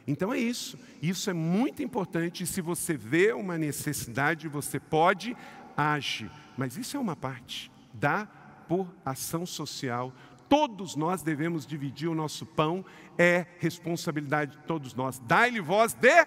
Então 0.07 0.33
é 0.33 0.39
isso. 0.39 0.77
Isso 1.01 1.29
é 1.29 1.33
muito 1.33 1.83
importante. 1.83 2.45
Se 2.45 2.61
você 2.61 2.97
vê 2.97 3.31
uma 3.31 3.57
necessidade, 3.57 4.47
você 4.47 4.79
pode 4.79 5.37
agir. 5.77 6.31
Mas 6.57 6.77
isso 6.77 6.97
é 6.97 6.99
uma 6.99 7.15
parte. 7.15 7.71
Dá 7.93 8.27
por 8.67 8.91
ação 9.05 9.45
social. 9.45 10.13
Todos 10.47 10.95
nós 10.95 11.21
devemos 11.21 11.65
dividir 11.65 12.07
o 12.07 12.15
nosso 12.15 12.45
pão. 12.45 12.83
É 13.17 13.45
responsabilidade 13.59 14.57
de 14.57 14.63
todos 14.63 14.95
nós. 14.95 15.19
Dai-lhe 15.19 15.61
voz 15.61 15.93
de 15.93 16.25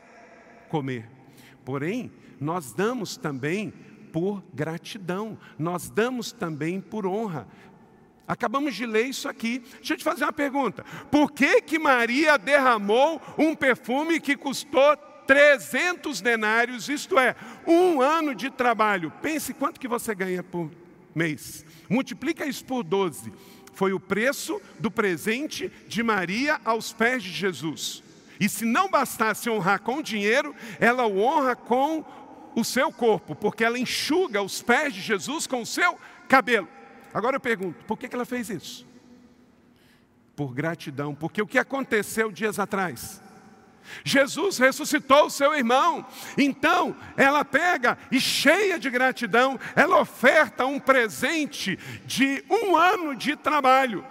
comer. 0.68 1.08
Porém, 1.64 2.12
nós 2.40 2.72
damos 2.72 3.16
também 3.16 3.72
por 4.12 4.45
gratidão, 4.52 5.38
nós 5.59 5.88
damos 5.90 6.31
também 6.31 6.81
por 6.81 7.07
honra. 7.07 7.49
Acabamos 8.28 8.75
de 8.75 8.87
ler 8.87 9.07
isso 9.07 9.28
aqui. 9.28 9.59
Deixa 9.76 9.95
eu 9.95 9.99
te 9.99 10.04
fazer 10.04 10.25
uma 10.25 10.33
pergunta. 10.33 10.85
Por 11.11 11.33
que 11.33 11.62
que 11.62 11.78
Maria 11.78 12.38
derramou 12.38 13.21
um 13.37 13.54
perfume 13.54 14.21
que 14.21 14.37
custou 14.37 14.97
300 15.26 16.21
denários, 16.21 16.88
isto 16.88 17.19
é, 17.19 17.35
um 17.66 18.00
ano 18.00 18.35
de 18.35 18.50
trabalho? 18.50 19.12
Pense 19.23 19.52
quanto 19.52 19.81
que 19.81 19.88
você 19.88 20.14
ganha 20.14 20.42
por 20.42 20.71
mês. 21.14 21.64
Multiplica 21.88 22.47
isso 22.47 22.64
por 22.64 22.83
12. 22.83 23.33
Foi 23.73 23.92
o 23.92 24.00
preço 24.00 24.61
do 24.78 24.90
presente 24.90 25.73
de 25.88 26.02
Maria 26.02 26.61
aos 26.64 26.92
pés 26.92 27.23
de 27.23 27.31
Jesus. 27.31 28.02
E 28.38 28.49
se 28.49 28.64
não 28.64 28.90
bastasse 28.90 29.49
honrar 29.49 29.81
com 29.81 30.02
dinheiro, 30.02 30.54
ela 30.81 31.07
o 31.07 31.19
honra 31.19 31.54
com 31.54 32.04
o 32.54 32.64
seu 32.64 32.92
corpo, 32.92 33.35
porque 33.35 33.64
ela 33.64 33.78
enxuga 33.78 34.42
os 34.42 34.62
pés 34.62 34.94
de 34.94 35.00
Jesus 35.00 35.47
com 35.47 35.62
o 35.62 35.66
seu 35.66 35.99
cabelo. 36.28 36.68
Agora 37.12 37.37
eu 37.37 37.40
pergunto, 37.40 37.85
por 37.85 37.99
que 37.99 38.12
ela 38.12 38.25
fez 38.25 38.49
isso? 38.50 38.87
Por 40.35 40.54
gratidão, 40.54 41.14
porque 41.14 41.42
o 41.42 41.47
que 41.47 41.59
aconteceu 41.59 42.32
dias 42.32 42.59
atrás? 42.59 43.21
Jesus 44.04 44.59
ressuscitou 44.59 45.26
o 45.26 45.30
seu 45.30 45.54
irmão, 45.54 46.06
então 46.38 46.97
ela 47.16 47.44
pega 47.44 47.99
e 48.11 48.21
cheia 48.21 48.78
de 48.78 48.88
gratidão, 48.88 49.59
ela 49.75 50.00
oferta 50.00 50.64
um 50.64 50.78
presente 50.78 51.78
de 52.06 52.44
um 52.49 52.76
ano 52.76 53.14
de 53.14 53.37
trabalho. 53.37 54.06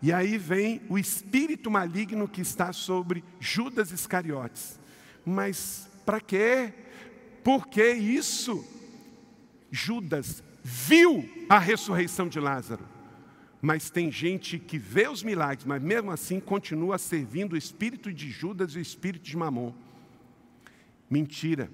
E 0.00 0.12
aí 0.12 0.38
vem 0.38 0.82
o 0.88 0.98
espírito 0.98 1.70
maligno 1.70 2.28
que 2.28 2.40
está 2.40 2.72
sobre 2.72 3.24
Judas 3.40 3.90
Iscariotes. 3.90 4.78
Mas 5.24 5.88
para 6.04 6.20
quê? 6.20 6.72
Por 7.46 7.68
que 7.68 7.92
isso? 7.92 8.66
Judas 9.70 10.42
viu 10.64 11.24
a 11.48 11.60
ressurreição 11.60 12.28
de 12.28 12.40
Lázaro. 12.40 12.84
Mas 13.62 13.88
tem 13.88 14.10
gente 14.10 14.58
que 14.58 14.76
vê 14.76 15.06
os 15.06 15.22
milagres, 15.22 15.64
mas 15.64 15.80
mesmo 15.80 16.10
assim 16.10 16.40
continua 16.40 16.98
servindo 16.98 17.52
o 17.52 17.56
espírito 17.56 18.12
de 18.12 18.28
Judas 18.28 18.72
e 18.72 18.78
o 18.78 18.80
espírito 18.80 19.22
de 19.22 19.36
Mamon. 19.36 19.72
Mentira. 21.08 21.70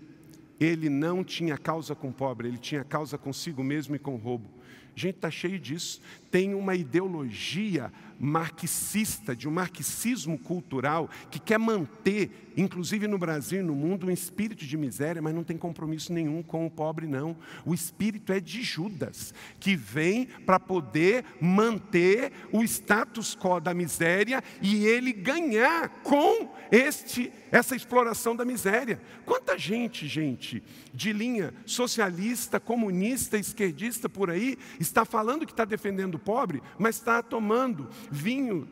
Ele 0.61 0.91
não 0.91 1.25
tinha 1.25 1.57
causa 1.57 1.95
com 1.95 2.11
o 2.11 2.13
pobre, 2.13 2.49
ele 2.49 2.59
tinha 2.59 2.85
causa 2.85 3.17
consigo 3.17 3.65
mesmo 3.65 3.97
e 3.97 3.99
com 3.99 4.15
o 4.15 4.19
roubo. 4.19 4.51
Gente, 4.95 5.17
está 5.17 5.31
cheio 5.31 5.59
disso. 5.59 6.03
Tem 6.33 6.53
uma 6.53 6.75
ideologia 6.75 7.93
marxista, 8.23 9.35
de 9.35 9.49
um 9.49 9.51
marxismo 9.51 10.39
cultural, 10.39 11.11
que 11.29 11.41
quer 11.41 11.59
manter, 11.59 12.53
inclusive 12.57 13.09
no 13.09 13.19
Brasil 13.19 13.59
e 13.59 13.65
no 13.65 13.75
mundo, 13.75 14.07
um 14.07 14.11
espírito 14.11 14.65
de 14.65 14.77
miséria, 14.77 15.21
mas 15.21 15.35
não 15.35 15.43
tem 15.43 15.57
compromisso 15.57 16.13
nenhum 16.13 16.41
com 16.41 16.65
o 16.65 16.71
pobre, 16.71 17.09
não. 17.09 17.37
O 17.67 17.75
espírito 17.75 18.33
é 18.33 18.39
de 18.39 18.63
Judas, 18.63 19.35
que 19.59 19.75
vem 19.75 20.27
para 20.47 20.61
poder 20.61 21.25
manter 21.41 22.33
o 22.53 22.63
status 22.63 23.37
quo 23.37 23.59
da 23.59 23.75
miséria 23.75 24.41
e 24.61 24.87
ele 24.87 25.13
ganhar 25.13 25.89
com 26.05 26.49
este, 26.71 27.33
essa 27.51 27.75
exploração 27.75 28.37
da 28.37 28.45
miséria. 28.45 29.01
Quanta 29.27 29.59
gente, 29.59 30.07
gente, 30.07 30.63
de 30.95 31.13
linha 31.13 31.53
socialista, 31.67 32.61
comunista, 32.61 33.37
esquerdista 33.37 34.09
por 34.09 34.31
aí, 34.31 34.57
está 34.79 35.05
falando 35.05 35.45
que 35.45 35.53
está 35.53 35.65
defendendo 35.65 36.21
pobre, 36.25 36.63
mas 36.79 36.97
está 36.97 37.23
tomando 37.23 37.89
vinho 38.11 38.69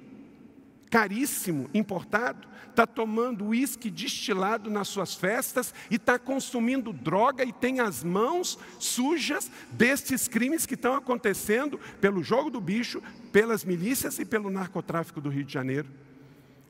caríssimo, 0.91 1.71
importado, 1.73 2.49
está 2.69 2.87
tomando 2.87 3.47
uísque 3.47 3.89
destilado 3.89 4.69
nas 4.69 4.89
suas 4.89 5.15
festas 5.15 5.73
e 5.91 5.95
está 5.95 6.19
consumindo 6.19 6.93
droga 6.93 7.45
e 7.45 7.53
tem 7.53 7.81
as 7.81 8.03
mãos 8.03 8.59
sujas 8.79 9.51
destes 9.71 10.27
crimes 10.27 10.67
que 10.67 10.75
estão 10.75 10.95
acontecendo 10.95 11.79
pelo 12.01 12.23
jogo 12.23 12.51
do 12.51 12.61
bicho, 12.61 13.01
pelas 13.33 13.65
milícias 13.65 14.19
e 14.19 14.25
pelo 14.25 14.51
narcotráfico 14.51 15.21
do 15.21 15.29
Rio 15.29 15.45
de 15.45 15.53
Janeiro. 15.53 15.89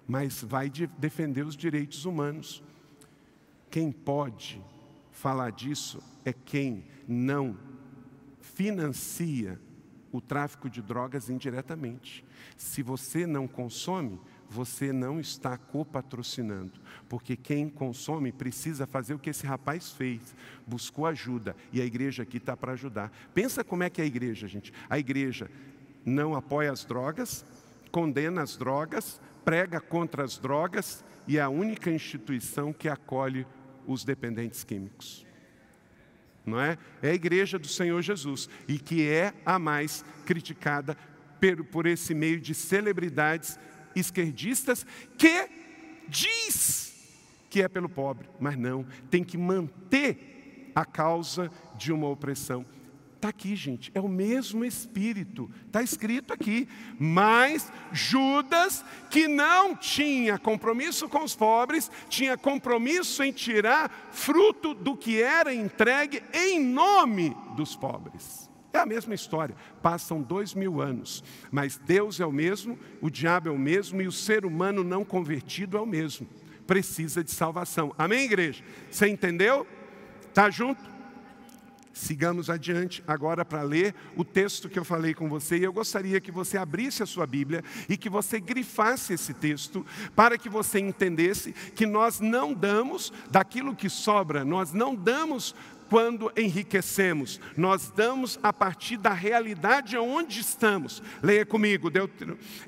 Mas 0.06 0.42
vai 0.42 0.68
de 0.68 0.86
defender 0.86 1.46
os 1.46 1.56
direitos 1.56 2.04
humanos. 2.04 2.62
Quem 3.70 3.90
pode 3.90 4.60
falar 5.12 5.50
disso 5.52 6.02
é 6.24 6.32
quem 6.32 6.84
não 7.06 7.56
financia 8.40 9.58
o 10.12 10.20
tráfico 10.20 10.68
de 10.68 10.82
drogas 10.82 11.28
indiretamente. 11.28 12.24
Se 12.56 12.82
você 12.82 13.26
não 13.26 13.46
consome, 13.46 14.20
você 14.48 14.92
não 14.92 15.20
está 15.20 15.56
copatrocinando, 15.56 16.72
porque 17.08 17.36
quem 17.36 17.68
consome 17.68 18.32
precisa 18.32 18.86
fazer 18.86 19.14
o 19.14 19.18
que 19.18 19.30
esse 19.30 19.46
rapaz 19.46 19.92
fez, 19.92 20.34
buscou 20.66 21.06
ajuda, 21.06 21.54
e 21.72 21.80
a 21.80 21.84
igreja 21.84 22.24
aqui 22.24 22.38
está 22.38 22.56
para 22.56 22.72
ajudar. 22.72 23.12
Pensa 23.32 23.62
como 23.62 23.84
é 23.84 23.90
que 23.90 24.00
é 24.00 24.04
a 24.04 24.06
igreja, 24.06 24.48
gente. 24.48 24.72
A 24.88 24.98
igreja 24.98 25.48
não 26.04 26.34
apoia 26.34 26.72
as 26.72 26.84
drogas, 26.84 27.44
condena 27.92 28.42
as 28.42 28.56
drogas, 28.56 29.20
prega 29.44 29.80
contra 29.80 30.24
as 30.24 30.36
drogas 30.36 31.04
e 31.28 31.38
é 31.38 31.40
a 31.40 31.48
única 31.48 31.90
instituição 31.90 32.72
que 32.72 32.88
acolhe 32.88 33.46
os 33.86 34.04
dependentes 34.04 34.64
químicos 34.64 35.29
não 36.44 36.60
é? 36.60 36.76
É 37.02 37.10
a 37.10 37.14
igreja 37.14 37.58
do 37.58 37.68
Senhor 37.68 38.00
Jesus 38.02 38.48
e 38.66 38.78
que 38.78 39.06
é 39.06 39.32
a 39.44 39.58
mais 39.58 40.04
criticada 40.24 40.96
por, 41.40 41.64
por 41.64 41.86
esse 41.86 42.14
meio 42.14 42.40
de 42.40 42.54
celebridades 42.54 43.58
esquerdistas 43.94 44.86
que 45.16 45.48
diz 46.08 46.90
que 47.48 47.62
é 47.62 47.68
pelo 47.68 47.88
pobre, 47.88 48.28
mas 48.38 48.56
não, 48.56 48.86
tem 49.10 49.24
que 49.24 49.36
manter 49.36 50.70
a 50.74 50.84
causa 50.84 51.50
de 51.76 51.92
uma 51.92 52.08
opressão. 52.08 52.64
Está 53.20 53.28
aqui, 53.28 53.54
gente, 53.54 53.92
é 53.94 54.00
o 54.00 54.08
mesmo 54.08 54.64
Espírito, 54.64 55.50
está 55.66 55.82
escrito 55.82 56.32
aqui. 56.32 56.66
Mas 56.98 57.70
Judas, 57.92 58.82
que 59.10 59.28
não 59.28 59.76
tinha 59.76 60.38
compromisso 60.38 61.06
com 61.06 61.22
os 61.22 61.36
pobres, 61.36 61.90
tinha 62.08 62.38
compromisso 62.38 63.22
em 63.22 63.30
tirar 63.30 63.90
fruto 64.10 64.72
do 64.72 64.96
que 64.96 65.20
era 65.20 65.52
entregue 65.52 66.22
em 66.32 66.64
nome 66.64 67.36
dos 67.54 67.76
pobres. 67.76 68.48
É 68.72 68.78
a 68.78 68.86
mesma 68.86 69.14
história, 69.14 69.54
passam 69.82 70.22
dois 70.22 70.54
mil 70.54 70.80
anos, 70.80 71.22
mas 71.50 71.76
Deus 71.76 72.20
é 72.20 72.24
o 72.24 72.32
mesmo, 72.32 72.78
o 73.02 73.10
diabo 73.10 73.50
é 73.50 73.52
o 73.52 73.58
mesmo 73.58 74.00
e 74.00 74.06
o 74.06 74.12
ser 74.12 74.46
humano 74.46 74.82
não 74.82 75.04
convertido 75.04 75.76
é 75.76 75.80
o 75.80 75.86
mesmo. 75.86 76.26
Precisa 76.66 77.22
de 77.22 77.32
salvação. 77.32 77.94
Amém, 77.98 78.24
igreja? 78.24 78.64
Você 78.90 79.06
entendeu? 79.08 79.66
Está 80.26 80.48
junto? 80.48 80.89
Sigamos 81.92 82.48
adiante 82.48 83.02
agora 83.06 83.44
para 83.44 83.62
ler 83.62 83.94
o 84.16 84.24
texto 84.24 84.68
que 84.68 84.78
eu 84.78 84.84
falei 84.84 85.12
com 85.12 85.28
você. 85.28 85.58
E 85.58 85.64
eu 85.64 85.72
gostaria 85.72 86.20
que 86.20 86.30
você 86.30 86.56
abrisse 86.56 87.02
a 87.02 87.06
sua 87.06 87.26
Bíblia 87.26 87.64
e 87.88 87.96
que 87.96 88.08
você 88.08 88.38
grifasse 88.38 89.14
esse 89.14 89.34
texto 89.34 89.84
para 90.14 90.38
que 90.38 90.48
você 90.48 90.78
entendesse 90.78 91.52
que 91.74 91.86
nós 91.86 92.20
não 92.20 92.54
damos 92.54 93.12
daquilo 93.30 93.74
que 93.74 93.88
sobra, 93.88 94.44
nós 94.44 94.72
não 94.72 94.94
damos 94.94 95.54
quando 95.90 96.32
enriquecemos, 96.36 97.40
nós 97.56 97.92
damos 97.94 98.38
a 98.44 98.52
partir 98.52 98.96
da 98.96 99.12
realidade 99.12 99.98
onde 99.98 100.38
estamos. 100.38 101.02
Leia 101.20 101.44
comigo, 101.44 101.90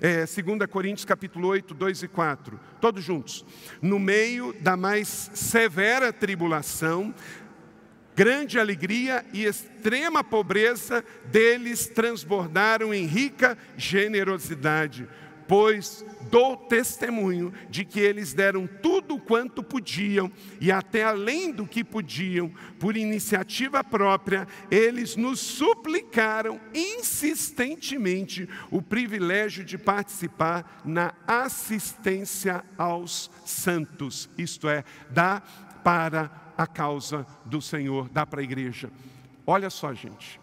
é, 0.01 0.27
2 0.27 0.69
Coríntios 0.69 1.05
capítulo 1.05 1.47
8, 1.47 1.73
2 1.73 2.03
e 2.03 2.09
4, 2.09 2.59
todos 2.81 3.05
juntos. 3.05 3.47
No 3.81 4.01
meio 4.01 4.53
da 4.61 4.77
mais 4.77 5.31
severa 5.35 6.13
tribulação, 6.13 7.15
grande 8.15 8.59
alegria 8.59 9.25
e 9.33 9.45
extrema 9.45 10.23
pobreza 10.23 11.05
deles 11.27 11.87
transbordaram 11.87 12.93
em 12.93 13.07
rica 13.07 13.57
generosidade, 13.77 15.09
pois 15.49 16.05
dou 16.31 16.57
testemunho 16.57 17.53
de 17.69 17.85
que 17.85 18.01
eles 18.01 18.33
deram 18.33 18.67
tudo 18.67 19.19
quanto 19.19 19.63
podiam 19.63 20.31
e 20.61 20.71
até 20.73 21.05
além 21.05 21.53
do 21.53 21.67
que 21.67 21.85
podiam, 21.85 22.51
por 22.79 22.97
iniciativa 22.97 23.83
própria, 23.85 24.47
eles 24.71 25.17
nos 25.17 25.41
suplicaram 25.41 26.61
insistentemente 26.73 28.49
o 28.71 28.81
privilégio 28.81 29.65
de 29.65 29.77
participar 29.77 30.81
na 30.85 31.13
assistência 31.27 32.65
aos 32.79 33.31
santos, 33.45 34.31
isto 34.39 34.69
é, 34.69 34.85
dar 35.11 35.81
para 35.85 36.42
a 36.63 36.67
causa 36.67 37.27
do 37.45 37.61
Senhor, 37.61 38.09
dar 38.09 38.27
para 38.27 38.41
a 38.41 38.45
igreja. 38.45 38.91
Olha 39.47 39.69
só, 39.69 39.93
gente. 39.93 40.41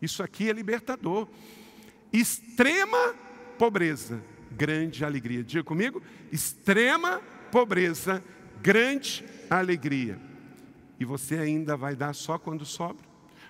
Isso 0.00 0.22
aqui 0.22 0.48
é 0.48 0.52
libertador. 0.52 1.28
Extrema 2.12 3.14
pobreza, 3.58 4.22
grande 4.50 5.04
alegria. 5.04 5.44
Diga 5.44 5.62
comigo: 5.62 6.02
extrema 6.30 7.20
pobreza, 7.50 8.22
grande 8.60 9.24
alegria. 9.48 10.18
E 10.98 11.04
você 11.04 11.38
ainda 11.38 11.76
vai 11.76 11.94
dar 11.94 12.14
só 12.14 12.38
quando 12.38 12.64
sobra? 12.64 13.04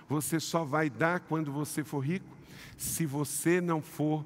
Você 0.09 0.39
só 0.39 0.63
vai 0.63 0.89
dar 0.89 1.21
quando 1.21 1.51
você 1.51 1.83
for 1.83 1.99
rico? 1.99 2.37
Se 2.77 3.05
você 3.05 3.61
não 3.61 3.81
for 3.81 4.25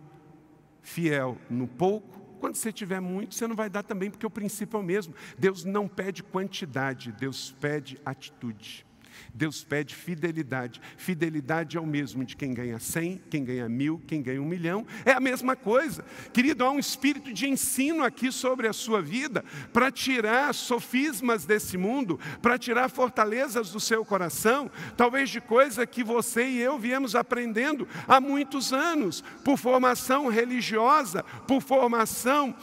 fiel 0.81 1.37
no 1.49 1.67
pouco, 1.67 2.26
quando 2.37 2.55
você 2.55 2.71
tiver 2.71 2.99
muito, 2.99 3.35
você 3.35 3.45
não 3.47 3.55
vai 3.55 3.69
dar 3.69 3.83
também, 3.83 4.09
porque 4.09 4.25
o 4.25 4.29
princípio 4.29 4.77
é 4.77 4.79
o 4.79 4.83
mesmo. 4.83 5.13
Deus 5.37 5.65
não 5.65 5.87
pede 5.87 6.23
quantidade, 6.23 7.11
Deus 7.11 7.53
pede 7.59 7.99
atitude. 8.05 8.86
Deus 9.33 9.63
pede 9.63 9.95
fidelidade. 9.95 10.81
Fidelidade 10.97 11.77
é 11.77 11.79
o 11.79 11.85
mesmo 11.85 12.23
de 12.23 12.35
quem 12.35 12.53
ganha 12.53 12.79
cem, 12.79 13.21
quem 13.29 13.43
ganha 13.43 13.67
mil, 13.69 14.01
quem 14.07 14.21
ganha 14.21 14.41
um 14.41 14.45
milhão. 14.45 14.85
É 15.05 15.11
a 15.11 15.19
mesma 15.19 15.55
coisa. 15.55 16.03
Querido, 16.33 16.63
há 16.63 16.71
um 16.71 16.79
espírito 16.79 17.33
de 17.33 17.47
ensino 17.47 18.03
aqui 18.03 18.31
sobre 18.31 18.67
a 18.67 18.73
sua 18.73 19.01
vida 19.01 19.43
para 19.71 19.91
tirar 19.91 20.53
sofismas 20.53 21.45
desse 21.45 21.77
mundo, 21.77 22.19
para 22.41 22.57
tirar 22.57 22.89
fortalezas 22.89 23.71
do 23.71 23.79
seu 23.79 24.03
coração, 24.05 24.69
talvez 24.95 25.29
de 25.29 25.41
coisa 25.41 25.85
que 25.85 26.03
você 26.03 26.47
e 26.47 26.59
eu 26.59 26.77
viemos 26.77 27.15
aprendendo 27.15 27.87
há 28.07 28.19
muitos 28.19 28.73
anos, 28.73 29.23
por 29.43 29.57
formação 29.57 30.27
religiosa, 30.27 31.23
por 31.47 31.61
formação 31.61 32.55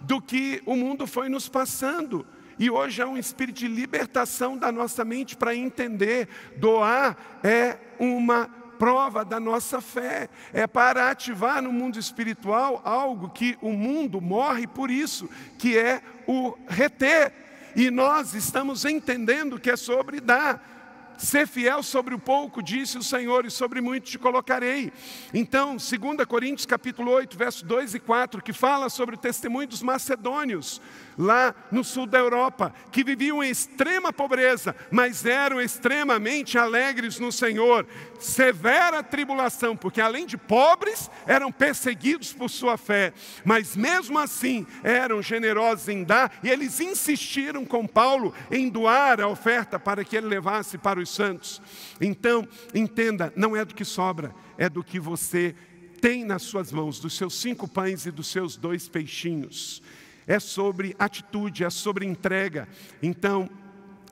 do 0.00 0.20
que 0.20 0.62
o 0.66 0.76
mundo 0.76 1.06
foi 1.06 1.28
nos 1.28 1.48
passando. 1.48 2.26
E 2.58 2.70
hoje 2.70 3.02
há 3.02 3.06
um 3.06 3.18
espírito 3.18 3.58
de 3.58 3.68
libertação 3.68 4.56
da 4.56 4.72
nossa 4.72 5.04
mente 5.04 5.36
para 5.36 5.54
entender: 5.54 6.28
doar 6.56 7.16
é 7.42 7.76
uma 7.98 8.48
prova 8.78 9.24
da 9.24 9.40
nossa 9.40 9.80
fé, 9.80 10.28
é 10.52 10.66
para 10.66 11.10
ativar 11.10 11.62
no 11.62 11.72
mundo 11.72 11.98
espiritual 11.98 12.80
algo 12.84 13.30
que 13.30 13.56
o 13.60 13.72
mundo 13.72 14.20
morre 14.20 14.66
por 14.66 14.90
isso, 14.90 15.28
que 15.58 15.76
é 15.76 16.02
o 16.26 16.56
reter. 16.68 17.32
E 17.74 17.90
nós 17.90 18.34
estamos 18.34 18.84
entendendo 18.84 19.58
que 19.60 19.70
é 19.70 19.76
sobre 19.76 20.20
dar. 20.20 20.74
Ser 21.18 21.46
fiel 21.46 21.82
sobre 21.82 22.14
o 22.14 22.18
pouco, 22.18 22.62
disse 22.62 22.98
o 22.98 23.02
Senhor, 23.02 23.46
e 23.46 23.50
sobre 23.50 23.80
muito 23.80 24.04
te 24.04 24.18
colocarei. 24.18 24.92
Então, 25.32 25.76
2 25.76 25.90
Coríntios 26.28 26.66
capítulo 26.66 27.10
8, 27.10 27.38
verso 27.38 27.64
2 27.64 27.94
e 27.94 28.00
4, 28.00 28.42
que 28.42 28.52
fala 28.52 28.90
sobre 28.90 29.14
o 29.14 29.18
testemunho 29.18 29.66
dos 29.66 29.82
macedônios, 29.82 30.80
lá 31.18 31.54
no 31.70 31.82
sul 31.82 32.06
da 32.06 32.18
Europa, 32.18 32.72
que 32.92 33.04
viviam 33.04 33.42
em 33.42 33.50
extrema 33.50 34.12
pobreza, 34.12 34.74
mas 34.90 35.24
eram 35.24 35.60
extremamente 35.60 36.58
alegres 36.58 37.18
no 37.18 37.32
Senhor. 37.32 37.86
Severa 38.18 39.02
tribulação, 39.02 39.76
porque 39.76 40.00
além 40.00 40.26
de 40.26 40.36
pobres, 40.36 41.10
eram 41.26 41.50
perseguidos 41.50 42.32
por 42.32 42.50
sua 42.50 42.76
fé, 42.76 43.12
mas 43.44 43.76
mesmo 43.76 44.18
assim 44.18 44.66
eram 44.82 45.22
generosos 45.22 45.88
em 45.88 46.04
dar, 46.04 46.32
e 46.42 46.48
eles 46.48 46.80
insistiram 46.80 47.64
com 47.64 47.86
Paulo 47.86 48.34
em 48.50 48.68
doar 48.68 49.20
a 49.20 49.28
oferta 49.28 49.78
para 49.78 50.04
que 50.04 50.16
ele 50.16 50.26
levasse 50.26 50.78
para 50.78 51.00
os 51.00 51.10
santos. 51.10 51.60
Então, 52.00 52.46
entenda, 52.74 53.32
não 53.36 53.56
é 53.56 53.64
do 53.64 53.74
que 53.74 53.84
sobra, 53.84 54.34
é 54.58 54.68
do 54.68 54.82
que 54.82 54.98
você 54.98 55.54
tem 56.00 56.24
nas 56.24 56.42
suas 56.42 56.70
mãos, 56.70 57.00
dos 57.00 57.16
seus 57.16 57.34
cinco 57.34 57.66
pães 57.66 58.06
e 58.06 58.10
dos 58.10 58.28
seus 58.28 58.56
dois 58.56 58.88
peixinhos. 58.88 59.82
É 60.26 60.38
sobre 60.38 60.94
atitude, 60.98 61.64
é 61.64 61.70
sobre 61.70 62.04
entrega. 62.04 62.68
Então, 63.02 63.48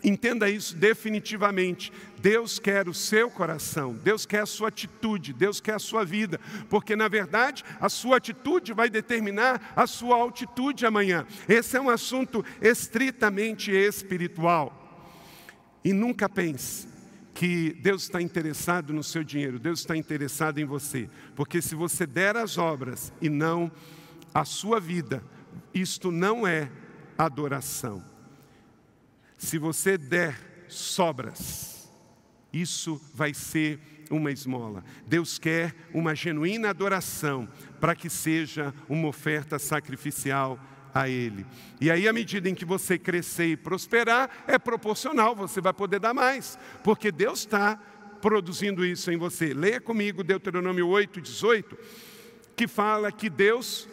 Entenda 0.05 0.51
isso 0.51 0.77
definitivamente. 0.77 1.91
Deus 2.21 2.59
quer 2.59 2.89
o 2.89 2.95
seu 2.95 3.31
coração, 3.31 3.95
Deus 3.95 4.27
quer 4.27 4.41
a 4.41 4.47
sua 4.47 4.69
atitude, 4.69 5.33
Deus 5.33 5.61
quer 5.61 5.75
a 5.75 5.79
sua 5.79 6.05
vida, 6.05 6.39
porque 6.69 6.95
na 6.95 7.09
verdade 7.09 7.65
a 7.81 7.89
sua 7.89 8.19
atitude 8.19 8.75
vai 8.75 8.91
determinar 8.91 9.73
a 9.75 9.87
sua 9.87 10.17
altitude 10.17 10.85
amanhã. 10.85 11.27
Esse 11.49 11.79
é 11.79 11.81
um 11.81 11.89
assunto 11.89 12.45
estritamente 12.61 13.73
espiritual. 13.73 14.83
E 15.83 15.95
nunca 15.95 16.29
pense 16.29 16.87
que 17.33 17.73
Deus 17.81 18.03
está 18.03 18.21
interessado 18.21 18.93
no 18.93 19.03
seu 19.03 19.25
dinheiro, 19.25 19.59
Deus 19.59 19.81
está 19.81 19.97
interessado 19.97 20.59
em 20.59 20.65
você, 20.67 21.09
porque 21.35 21.63
se 21.63 21.75
você 21.75 22.07
der 22.07 22.37
as 22.37 22.59
obras 22.59 23.13
e 23.21 23.29
não 23.29 23.73
a 24.35 24.45
sua 24.45 24.79
vida, 24.79 25.23
isto 25.75 26.11
não 26.11 26.47
é 26.47 26.71
adoração. 27.19 28.05
Se 29.37 29.59
você 29.59 29.99
der 29.99 30.67
sobras, 30.69 31.91
isso 32.53 33.01
vai 33.13 33.35
ser 33.35 33.81
uma 34.11 34.31
esmola. 34.31 34.85
Deus 35.07 35.39
quer 35.39 35.75
uma 35.93 36.15
genuína 36.15 36.71
adoração 36.71 37.49
para 37.81 37.95
que 37.95 38.09
seja 38.09 38.73
uma 38.89 39.09
oferta 39.09 39.59
sacrificial 39.59 40.59
a 40.95 41.09
Ele. 41.09 41.45
E 41.81 41.91
aí, 41.91 42.07
à 42.07 42.13
medida 42.13 42.49
em 42.49 42.55
que 42.55 42.65
você 42.65 42.97
crescer 42.97 43.47
e 43.47 43.57
prosperar, 43.57 44.31
é 44.47 44.59
proporcional, 44.59 45.35
você 45.35 45.61
vai 45.61 45.73
poder 45.73 45.99
dar 45.99 46.15
mais, 46.15 46.57
porque 46.85 47.11
Deus 47.11 47.41
está 47.41 47.77
produzindo 48.23 48.87
isso 48.87 49.11
em 49.11 49.17
você. 49.17 49.53
Leia 49.53 49.81
comigo 49.81 50.23
Deuteronômio 50.23 50.87
8, 50.87 51.21
18, 51.21 51.77
que 52.57 52.69
fala 52.69 53.11
que 53.11 53.29
Deus 53.29 53.89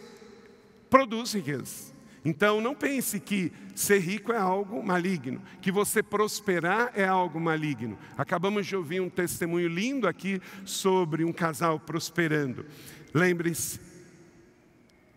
produz 0.92 1.32
riqueza. 1.32 1.90
Então, 2.22 2.60
não 2.60 2.74
pense 2.74 3.18
que 3.18 3.50
ser 3.74 3.98
rico 3.98 4.30
é 4.30 4.36
algo 4.36 4.84
maligno, 4.84 5.40
que 5.62 5.72
você 5.72 6.02
prosperar 6.02 6.92
é 6.94 7.06
algo 7.06 7.40
maligno. 7.40 7.98
Acabamos 8.16 8.66
de 8.66 8.76
ouvir 8.76 9.00
um 9.00 9.08
testemunho 9.08 9.68
lindo 9.68 10.06
aqui 10.06 10.38
sobre 10.66 11.24
um 11.24 11.32
casal 11.32 11.80
prosperando. 11.80 12.66
Lembre-se, 13.14 13.80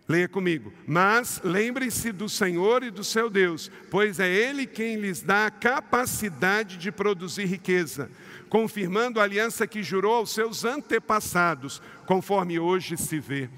Leia 0.08 0.28
comigo. 0.28 0.72
Mas 0.86 1.42
lembrem-se 1.44 2.12
do 2.12 2.30
Senhor 2.30 2.84
e 2.84 2.92
do 2.92 3.04
seu 3.04 3.28
Deus, 3.28 3.72
pois 3.90 4.20
é 4.20 4.32
Ele 4.32 4.68
quem 4.68 4.98
lhes 4.98 5.22
dá 5.22 5.48
a 5.48 5.52
capacidade 5.52 6.78
de 6.78 6.92
produzir 6.92 7.46
riqueza, 7.46 8.10
confirmando 8.48 9.20
a 9.20 9.24
aliança 9.24 9.66
que 9.66 9.82
jurou 9.82 10.14
aos 10.14 10.32
seus 10.32 10.64
antepassados, 10.64 11.82
conforme 12.06 12.60
hoje 12.60 12.96
se 12.96 13.20
vê. 13.20 13.50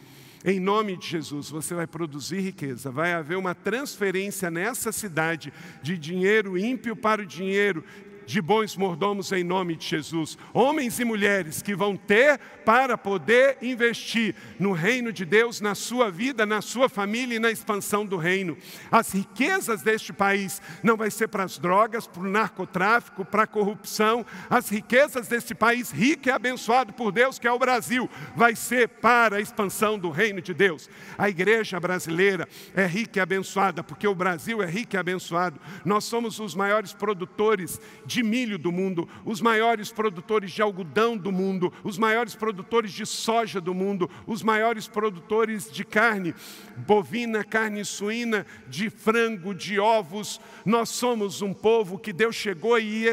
Em 0.50 0.62
nome 0.62 0.96
de 0.96 1.06
Jesus, 1.06 1.50
você 1.50 1.76
vai 1.76 1.86
produzir 1.86 2.40
riqueza, 2.40 2.90
vai 2.90 3.12
haver 3.12 3.38
uma 3.38 3.54
transferência 3.54 4.50
nessa 4.50 4.94
cidade 4.94 5.52
de 5.84 5.98
dinheiro 5.98 6.58
ímpio 6.58 6.96
para 6.96 7.22
o 7.22 7.26
dinheiro 7.26 7.84
de 8.28 8.42
bons 8.42 8.76
mordomos 8.76 9.32
em 9.32 9.44
nome 9.44 9.78
de 9.78 9.86
Jesus. 9.86 10.38
Homens 10.54 11.00
e 11.00 11.06
mulheres 11.06 11.62
que 11.62 11.74
vão 11.74 11.96
ter 11.96 12.38
para 12.66 12.98
poder 12.98 13.58
investir 13.62 14.36
no 14.60 14.74
reino 14.74 15.14
de 15.14 15.24
Deus, 15.24 15.62
na 15.62 15.74
sua 15.74 16.12
vida, 16.12 16.46
na 16.46 16.62
sua 16.62 16.90
família 16.90 17.38
e 17.38 17.40
na 17.40 17.50
expansão 17.50 18.06
do 18.06 18.18
reino. 18.18 18.58
As 18.92 19.14
riquezas 19.14 19.82
deste 19.82 20.12
país 20.12 20.62
não 20.84 20.98
vai 20.98 21.10
ser 21.10 21.30
para 21.30 21.46
as 21.46 21.58
drogas, 21.58 22.06
para 22.06 22.22
o 22.22 22.30
narcotráfico, 22.30 23.24
para 23.24 23.44
a 23.44 23.48
corrupção. 23.48 24.26
As 24.50 24.68
riquezas 24.68 25.30
deste 25.30 25.56
país 25.56 25.90
rico 25.90 26.28
e 26.28 26.32
abençoado 26.32 26.92
por 26.92 27.14
Deus, 27.14 27.40
que 27.40 27.48
é 27.48 27.52
o 27.52 27.58
Brasil, 27.58 28.10
vai 28.36 28.58
ser 28.58 28.90
para 28.90 29.38
a 29.38 29.42
expansão 29.42 29.98
do 29.98 30.10
reino 30.10 30.42
de 30.42 30.54
Deus. 30.54 30.90
A 31.18 31.30
igreja 31.30 31.80
brasileira 31.80 32.46
é 32.76 32.86
rica 32.86 33.20
e 33.20 33.22
abençoada, 33.22 33.82
porque 33.82 34.06
o 34.08 34.14
Brasil 34.14 34.62
é 34.62 34.66
rico 34.66 34.98
e 34.98 35.00
abençoado. 35.00 35.58
Nós 35.86 36.04
somos 36.04 36.42
os 36.42 36.54
maiores 36.54 36.92
produtores 36.92 37.80
de 38.06 38.17
de 38.18 38.24
milho 38.24 38.58
do 38.58 38.72
mundo, 38.72 39.08
os 39.24 39.42
maiores 39.42 39.92
produtores 39.92 40.52
de 40.52 40.60
algodão 40.60 41.16
do 41.16 41.32
mundo, 41.32 41.72
os 41.84 42.00
maiores 42.00 42.34
produtores 42.34 42.92
de 42.92 43.06
soja 43.06 43.62
do 43.62 43.76
mundo, 43.76 44.10
os 44.26 44.42
maiores 44.42 44.88
produtores 44.88 45.72
de 45.72 45.86
carne 45.86 46.34
bovina, 46.78 47.44
carne 47.44 47.86
suína, 47.86 48.44
de 48.68 48.90
frango, 48.90 49.54
de 49.54 49.80
ovos. 49.80 50.42
Nós 50.66 50.90
somos 50.90 51.44
um 51.44 51.54
povo 51.54 52.00
que 52.00 52.12
Deus 52.12 52.36
chegou 52.36 52.80
e 52.80 53.06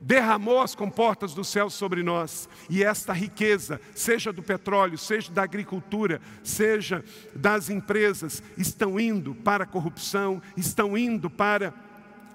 derramou 0.00 0.62
as 0.62 0.74
comportas 0.74 1.34
do 1.34 1.44
céu 1.44 1.68
sobre 1.68 2.02
nós. 2.02 2.48
E 2.70 2.82
esta 2.82 3.12
riqueza, 3.12 3.78
seja 3.94 4.32
do 4.32 4.42
petróleo, 4.42 4.96
seja 4.96 5.30
da 5.30 5.42
agricultura, 5.42 6.18
seja 6.42 7.04
das 7.34 7.68
empresas, 7.68 8.42
estão 8.56 8.98
indo 8.98 9.34
para 9.34 9.64
a 9.64 9.66
corrupção, 9.66 10.40
estão 10.56 10.96
indo 10.96 11.28
para 11.28 11.74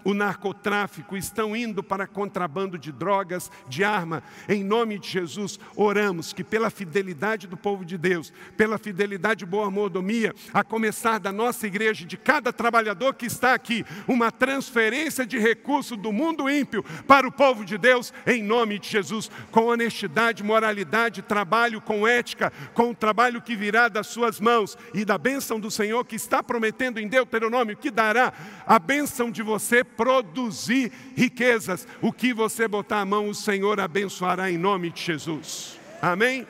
o 0.03 0.13
narcotráfico, 0.13 1.15
estão 1.17 1.55
indo 1.55 1.83
para 1.83 2.07
contrabando 2.07 2.77
de 2.77 2.91
drogas, 2.91 3.51
de 3.67 3.83
arma. 3.83 4.23
Em 4.47 4.63
nome 4.63 4.97
de 4.99 5.07
Jesus, 5.07 5.59
oramos 5.75 6.33
que 6.33 6.43
pela 6.43 6.69
fidelidade 6.69 7.47
do 7.47 7.57
povo 7.57 7.85
de 7.85 7.97
Deus, 7.97 8.33
pela 8.57 8.77
fidelidade 8.77 9.45
boa 9.45 9.69
mordomia, 9.69 10.33
a 10.53 10.63
começar 10.63 11.19
da 11.19 11.31
nossa 11.31 11.67
igreja, 11.67 12.05
de 12.05 12.17
cada 12.17 12.51
trabalhador 12.51 13.13
que 13.13 13.25
está 13.25 13.53
aqui, 13.53 13.85
uma 14.07 14.31
transferência 14.31 15.25
de 15.25 15.37
recursos 15.37 15.97
do 15.97 16.11
mundo 16.11 16.49
ímpio 16.49 16.83
para 17.07 17.27
o 17.27 17.31
povo 17.31 17.63
de 17.63 17.77
Deus, 17.77 18.13
em 18.25 18.43
nome 18.43 18.79
de 18.79 18.89
Jesus, 18.89 19.29
com 19.51 19.65
honestidade, 19.65 20.43
moralidade, 20.43 21.21
trabalho 21.21 21.81
com 21.81 22.07
ética, 22.07 22.51
com 22.73 22.91
o 22.91 22.95
trabalho 22.95 23.41
que 23.41 23.55
virá 23.55 23.87
das 23.87 24.07
suas 24.07 24.39
mãos 24.39 24.77
e 24.93 25.05
da 25.05 25.17
bênção 25.17 25.59
do 25.59 25.69
Senhor 25.69 26.05
que 26.05 26.15
está 26.15 26.41
prometendo 26.41 26.99
em 26.99 27.07
Deuteronômio 27.07 27.77
que 27.77 27.91
dará 27.91 28.33
a 28.65 28.79
bênção 28.79 29.31
de 29.31 29.41
você 29.41 29.83
produzir 29.97 30.91
riquezas. 31.15 31.87
O 32.01 32.11
que 32.11 32.33
você 32.33 32.67
botar 32.67 33.01
a 33.01 33.05
mão, 33.05 33.29
o 33.29 33.35
Senhor 33.35 33.79
abençoará 33.79 34.51
em 34.51 34.57
nome 34.57 34.89
de 34.91 35.01
Jesus. 35.01 35.79
Amém? 36.01 36.47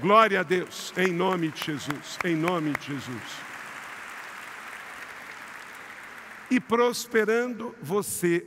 Glória 0.00 0.40
a 0.40 0.42
Deus, 0.42 0.92
em 0.96 1.12
nome 1.12 1.48
de 1.48 1.64
Jesus, 1.64 2.18
em 2.24 2.34
nome 2.34 2.72
de 2.72 2.86
Jesus. 2.86 3.22
E 6.50 6.60
prosperando 6.60 7.74
você, 7.80 8.46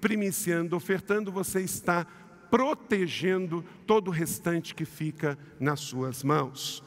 primiciando, 0.00 0.76
ofertando, 0.76 1.30
você 1.30 1.60
está 1.60 2.06
protegendo 2.50 3.64
todo 3.86 4.08
o 4.08 4.10
restante 4.10 4.74
que 4.74 4.84
fica 4.84 5.38
nas 5.58 5.80
suas 5.80 6.22
mãos. 6.22 6.82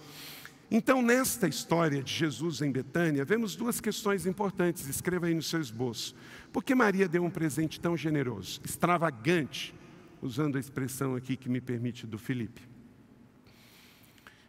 Então, 0.73 1.01
nesta 1.01 1.49
história 1.49 2.01
de 2.01 2.13
Jesus 2.13 2.61
em 2.61 2.71
Betânia, 2.71 3.25
vemos 3.25 3.57
duas 3.57 3.81
questões 3.81 4.25
importantes, 4.25 4.87
escreva 4.87 5.25
aí 5.25 5.33
no 5.33 5.41
seu 5.41 5.59
esboço. 5.59 6.15
Por 6.49 6.63
que 6.63 6.73
Maria 6.73 7.09
deu 7.09 7.25
um 7.25 7.29
presente 7.29 7.77
tão 7.77 7.97
generoso, 7.97 8.61
extravagante, 8.63 9.75
usando 10.21 10.55
a 10.55 10.59
expressão 10.61 11.13
aqui 11.13 11.35
que 11.35 11.49
me 11.49 11.59
permite 11.59 12.07
do 12.07 12.17
Felipe? 12.17 12.61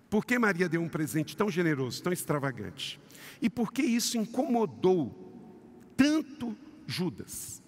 Por 0.09 0.25
que 0.25 0.39
Maria 0.39 0.69
deu 0.69 0.81
um 0.81 0.89
presente 0.89 1.37
tão 1.37 1.51
generoso, 1.51 2.01
tão 2.01 2.13
extravagante? 2.13 3.01
E 3.41 3.51
por 3.51 3.73
que 3.73 3.83
isso 3.83 4.17
incomodou 4.17 5.33
tanto 5.97 6.57
Judas? 6.87 7.61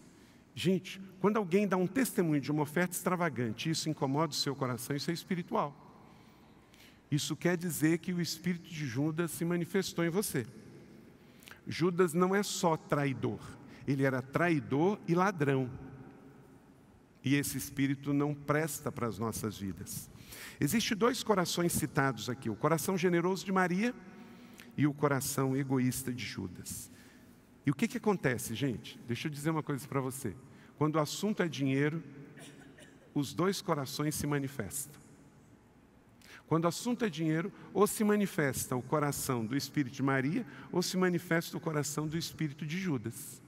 Gente, 0.54 1.00
quando 1.20 1.38
alguém 1.38 1.66
dá 1.66 1.76
um 1.76 1.88
testemunho 1.88 2.40
de 2.40 2.52
uma 2.52 2.62
oferta 2.62 2.94
extravagante, 2.94 3.68
isso 3.68 3.90
incomoda 3.90 4.30
o 4.30 4.36
seu 4.36 4.54
coração, 4.54 4.94
isso 4.94 5.10
é 5.10 5.14
espiritual. 5.14 5.83
Isso 7.14 7.36
quer 7.36 7.56
dizer 7.56 7.98
que 7.98 8.12
o 8.12 8.20
espírito 8.20 8.68
de 8.68 8.84
Judas 8.84 9.30
se 9.30 9.44
manifestou 9.44 10.04
em 10.04 10.08
você. 10.08 10.44
Judas 11.64 12.12
não 12.12 12.34
é 12.34 12.42
só 12.42 12.76
traidor, 12.76 13.38
ele 13.86 14.02
era 14.02 14.20
traidor 14.20 14.98
e 15.06 15.14
ladrão. 15.14 15.70
E 17.24 17.36
esse 17.36 17.56
espírito 17.56 18.12
não 18.12 18.34
presta 18.34 18.90
para 18.90 19.06
as 19.06 19.16
nossas 19.16 19.56
vidas. 19.56 20.10
Existem 20.60 20.96
dois 20.96 21.22
corações 21.22 21.72
citados 21.72 22.28
aqui: 22.28 22.50
o 22.50 22.56
coração 22.56 22.98
generoso 22.98 23.44
de 23.44 23.52
Maria 23.52 23.94
e 24.76 24.84
o 24.84 24.92
coração 24.92 25.56
egoísta 25.56 26.12
de 26.12 26.24
Judas. 26.24 26.90
E 27.64 27.70
o 27.70 27.74
que, 27.74 27.86
que 27.86 27.98
acontece, 27.98 28.56
gente? 28.56 28.98
Deixa 29.06 29.28
eu 29.28 29.32
dizer 29.32 29.50
uma 29.50 29.62
coisa 29.62 29.86
para 29.86 30.00
você. 30.00 30.34
Quando 30.76 30.96
o 30.96 31.00
assunto 31.00 31.44
é 31.44 31.48
dinheiro, 31.48 32.02
os 33.14 33.32
dois 33.32 33.62
corações 33.62 34.16
se 34.16 34.26
manifestam. 34.26 35.03
Quando 36.46 36.64
o 36.64 36.68
assunto 36.68 37.04
é 37.04 37.10
dinheiro, 37.10 37.52
ou 37.72 37.86
se 37.86 38.04
manifesta 38.04 38.76
o 38.76 38.82
coração 38.82 39.44
do 39.44 39.56
espírito 39.56 39.94
de 39.94 40.02
Maria, 40.02 40.46
ou 40.70 40.82
se 40.82 40.96
manifesta 40.96 41.56
o 41.56 41.60
coração 41.60 42.06
do 42.06 42.18
espírito 42.18 42.66
de 42.66 42.78
Judas. 42.78 43.42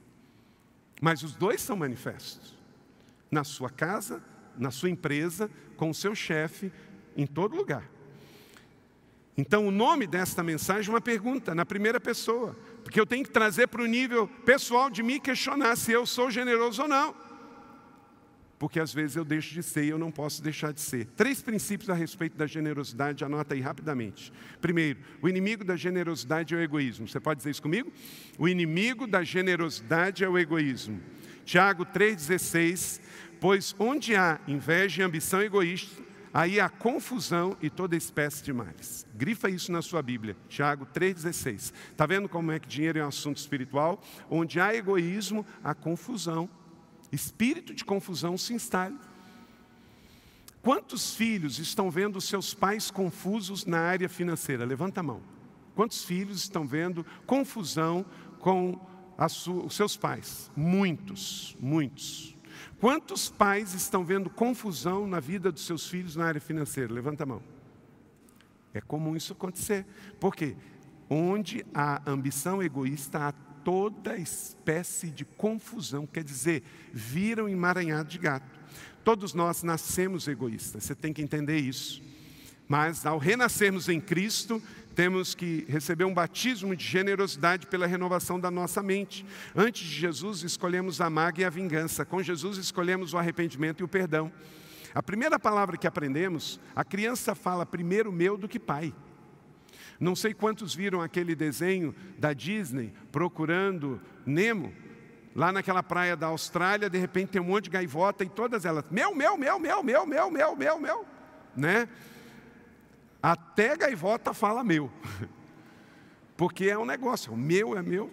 Mas 0.99 1.21
os 1.21 1.35
dois 1.35 1.61
são 1.61 1.75
manifestos. 1.75 2.55
Na 3.29 3.43
sua 3.43 3.69
casa, 3.69 4.23
na 4.57 4.71
sua 4.71 4.89
empresa, 4.89 5.49
com 5.75 5.89
o 5.89 5.93
seu 5.93 6.15
chefe, 6.15 6.71
em 7.15 7.27
todo 7.27 7.55
lugar. 7.55 7.87
Então, 9.37 9.67
o 9.67 9.71
nome 9.71 10.07
desta 10.07 10.41
mensagem 10.41 10.89
é 10.89 10.93
uma 10.93 11.01
pergunta, 11.01 11.53
na 11.53 11.63
primeira 11.63 11.99
pessoa, 11.99 12.57
porque 12.83 12.99
eu 12.99 13.05
tenho 13.05 13.23
que 13.23 13.29
trazer 13.29 13.67
para 13.67 13.83
o 13.83 13.85
nível 13.85 14.27
pessoal 14.43 14.89
de 14.89 15.03
me 15.03 15.19
questionar 15.19 15.75
se 15.75 15.91
eu 15.91 16.07
sou 16.07 16.31
generoso 16.31 16.81
ou 16.81 16.87
não 16.87 17.26
porque 18.59 18.79
às 18.79 18.93
vezes 18.93 19.15
eu 19.15 19.23
deixo 19.23 19.53
de 19.53 19.61
ser 19.61 19.85
e 19.85 19.89
eu 19.89 19.99
não 19.99 20.11
posso 20.11 20.41
deixar 20.41 20.73
de 20.73 20.81
ser. 20.81 21.05
Três 21.15 21.41
princípios 21.41 21.89
a 21.89 21.93
respeito 21.93 22.35
da 22.35 22.47
generosidade, 22.47 23.23
anota 23.23 23.53
aí 23.53 23.61
rapidamente. 23.61 24.31
Primeiro, 24.59 24.99
o 25.21 25.29
inimigo 25.29 25.63
da 25.63 25.75
generosidade 25.75 26.55
é 26.55 26.57
o 26.57 26.61
egoísmo. 26.61 27.07
Você 27.07 27.19
pode 27.19 27.37
dizer 27.37 27.51
isso 27.51 27.61
comigo? 27.61 27.91
O 28.37 28.47
inimigo 28.47 29.05
da 29.05 29.23
generosidade 29.23 30.23
é 30.23 30.29
o 30.29 30.37
egoísmo. 30.37 30.99
Tiago 31.45 31.85
3,16: 31.85 32.99
Pois 33.39 33.75
onde 33.77 34.15
há 34.15 34.39
inveja 34.47 35.01
e 35.01 35.05
ambição 35.05 35.41
egoísta, 35.41 36.01
aí 36.33 36.59
há 36.59 36.67
confusão 36.67 37.55
e 37.61 37.69
toda 37.69 37.95
espécie 37.95 38.43
de 38.43 38.51
males. 38.51 39.05
Grifa 39.15 39.49
isso 39.49 39.71
na 39.71 39.81
sua 39.81 40.01
Bíblia, 40.01 40.35
Tiago 40.49 40.85
3,16. 40.87 41.73
Está 41.91 42.05
vendo 42.07 42.27
como 42.27 42.51
é 42.51 42.59
que 42.59 42.67
dinheiro 42.67 42.97
é 42.97 43.05
um 43.05 43.07
assunto 43.07 43.37
espiritual? 43.37 44.03
Onde 44.29 44.59
há 44.59 44.73
egoísmo, 44.73 45.45
há 45.63 45.75
confusão 45.75 46.49
espírito 47.11 47.73
de 47.73 47.85
confusão 47.85 48.37
se 48.37 48.53
instale. 48.53 48.97
Quantos 50.61 51.15
filhos 51.15 51.59
estão 51.59 51.89
vendo 51.89 52.19
seus 52.19 52.53
pais 52.53 52.91
confusos 52.91 53.65
na 53.65 53.79
área 53.79 54.09
financeira? 54.09 54.65
Levanta 54.65 54.99
a 54.99 55.03
mão. 55.03 55.21
Quantos 55.75 56.03
filhos 56.03 56.39
estão 56.39 56.67
vendo 56.67 57.05
confusão 57.25 58.05
com 58.39 58.79
os 59.65 59.75
seus 59.75 59.95
pais? 59.95 60.51
Muitos, 60.55 61.55
muitos. 61.59 62.35
Quantos 62.79 63.29
pais 63.29 63.73
estão 63.73 64.03
vendo 64.03 64.29
confusão 64.29 65.07
na 65.07 65.19
vida 65.19 65.51
dos 65.51 65.65
seus 65.65 65.87
filhos 65.87 66.15
na 66.15 66.25
área 66.25 66.41
financeira? 66.41 66.93
Levanta 66.93 67.23
a 67.23 67.25
mão. 67.25 67.41
É 68.73 68.81
comum 68.81 69.15
isso 69.15 69.33
acontecer. 69.33 69.85
Por 70.19 70.35
quê? 70.35 70.55
Onde 71.09 71.65
há 71.73 72.01
ambição 72.05 72.61
egoísta, 72.61 73.29
há 73.29 73.33
toda 73.67 74.15
espécie 74.15 75.09
de 75.09 75.25
confusão, 75.25 76.07
quer 76.07 76.23
dizer, 76.23 76.63
viram 76.93 77.49
emaranhado 77.49 78.07
de 78.07 78.17
gato. 78.17 78.57
Todos 79.03 79.33
nós 79.33 79.61
nascemos 79.61 80.25
egoístas, 80.25 80.85
você 80.85 80.95
tem 80.95 81.11
que 81.11 81.21
entender 81.21 81.57
isso. 81.57 82.01
Mas 82.65 83.05
ao 83.05 83.17
renascermos 83.17 83.89
em 83.89 83.99
Cristo, 83.99 84.63
temos 84.95 85.35
que 85.35 85.65
receber 85.67 86.05
um 86.05 86.13
batismo 86.13 86.73
de 86.77 86.85
generosidade 86.85 87.67
pela 87.67 87.85
renovação 87.85 88.39
da 88.39 88.49
nossa 88.49 88.81
mente. 88.81 89.25
Antes 89.53 89.85
de 89.85 89.99
Jesus, 89.99 90.43
escolhemos 90.43 91.01
a 91.01 91.09
mágoa 91.09 91.41
e 91.41 91.43
a 91.43 91.49
vingança. 91.49 92.05
Com 92.05 92.23
Jesus, 92.23 92.57
escolhemos 92.57 93.13
o 93.13 93.17
arrependimento 93.17 93.81
e 93.81 93.83
o 93.83 93.87
perdão. 93.89 94.31
A 94.95 95.03
primeira 95.03 95.37
palavra 95.37 95.75
que 95.75 95.87
aprendemos, 95.87 96.57
a 96.73 96.85
criança 96.85 97.35
fala 97.35 97.65
primeiro 97.65 98.13
meu 98.13 98.37
do 98.37 98.47
que 98.47 98.59
pai. 98.59 98.93
Não 99.99 100.15
sei 100.15 100.33
quantos 100.33 100.75
viram 100.75 101.01
aquele 101.01 101.35
desenho 101.35 101.95
da 102.17 102.33
Disney 102.33 102.93
procurando 103.11 103.99
Nemo. 104.25 104.73
Lá 105.35 105.51
naquela 105.51 105.83
praia 105.83 106.15
da 106.15 106.27
Austrália, 106.27 106.89
de 106.89 106.97
repente 106.97 107.29
tem 107.29 107.41
um 107.41 107.45
monte 107.45 107.65
de 107.65 107.69
gaivota 107.69 108.23
e 108.23 108.29
todas 108.29 108.65
elas, 108.65 108.85
meu, 108.89 109.15
meu, 109.15 109.37
meu, 109.37 109.59
meu, 109.59 109.83
meu, 109.83 110.05
meu, 110.05 110.31
meu, 110.31 110.55
meu, 110.55 110.79
meu, 110.79 111.05
né? 111.55 111.87
Até 113.21 113.75
gaivota 113.75 114.33
fala 114.33 114.63
meu, 114.63 114.91
porque 116.35 116.65
é 116.65 116.77
um 116.77 116.85
negócio, 116.85 117.33
o 117.33 117.37
meu 117.37 117.77
é 117.77 117.83
meu. 117.83 118.11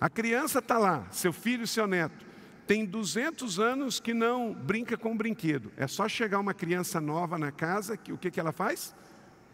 A 0.00 0.10
criança 0.10 0.58
está 0.58 0.76
lá, 0.76 1.06
seu 1.10 1.32
filho 1.32 1.64
e 1.64 1.68
seu 1.68 1.86
neto, 1.86 2.26
tem 2.66 2.84
200 2.84 3.60
anos 3.60 4.00
que 4.00 4.12
não 4.12 4.52
brinca 4.52 4.96
com 4.96 5.16
brinquedo. 5.16 5.72
É 5.76 5.86
só 5.86 6.08
chegar 6.08 6.40
uma 6.40 6.52
criança 6.52 7.00
nova 7.00 7.38
na 7.38 7.52
casa, 7.52 7.96
que 7.96 8.12
o 8.12 8.18
que, 8.18 8.30
que 8.30 8.40
ela 8.40 8.52
faz? 8.52 8.94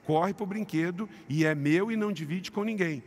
Corre 0.05 0.35
para 0.35 0.45
o 0.45 0.47
brinquedo 0.47 1.09
e 1.29 1.45
é 1.45 1.55
meu 1.55 1.91
e 1.91 1.97
não 1.97 2.13
divide 2.13 2.51
com 2.51 2.65
ninguém. 2.65 3.03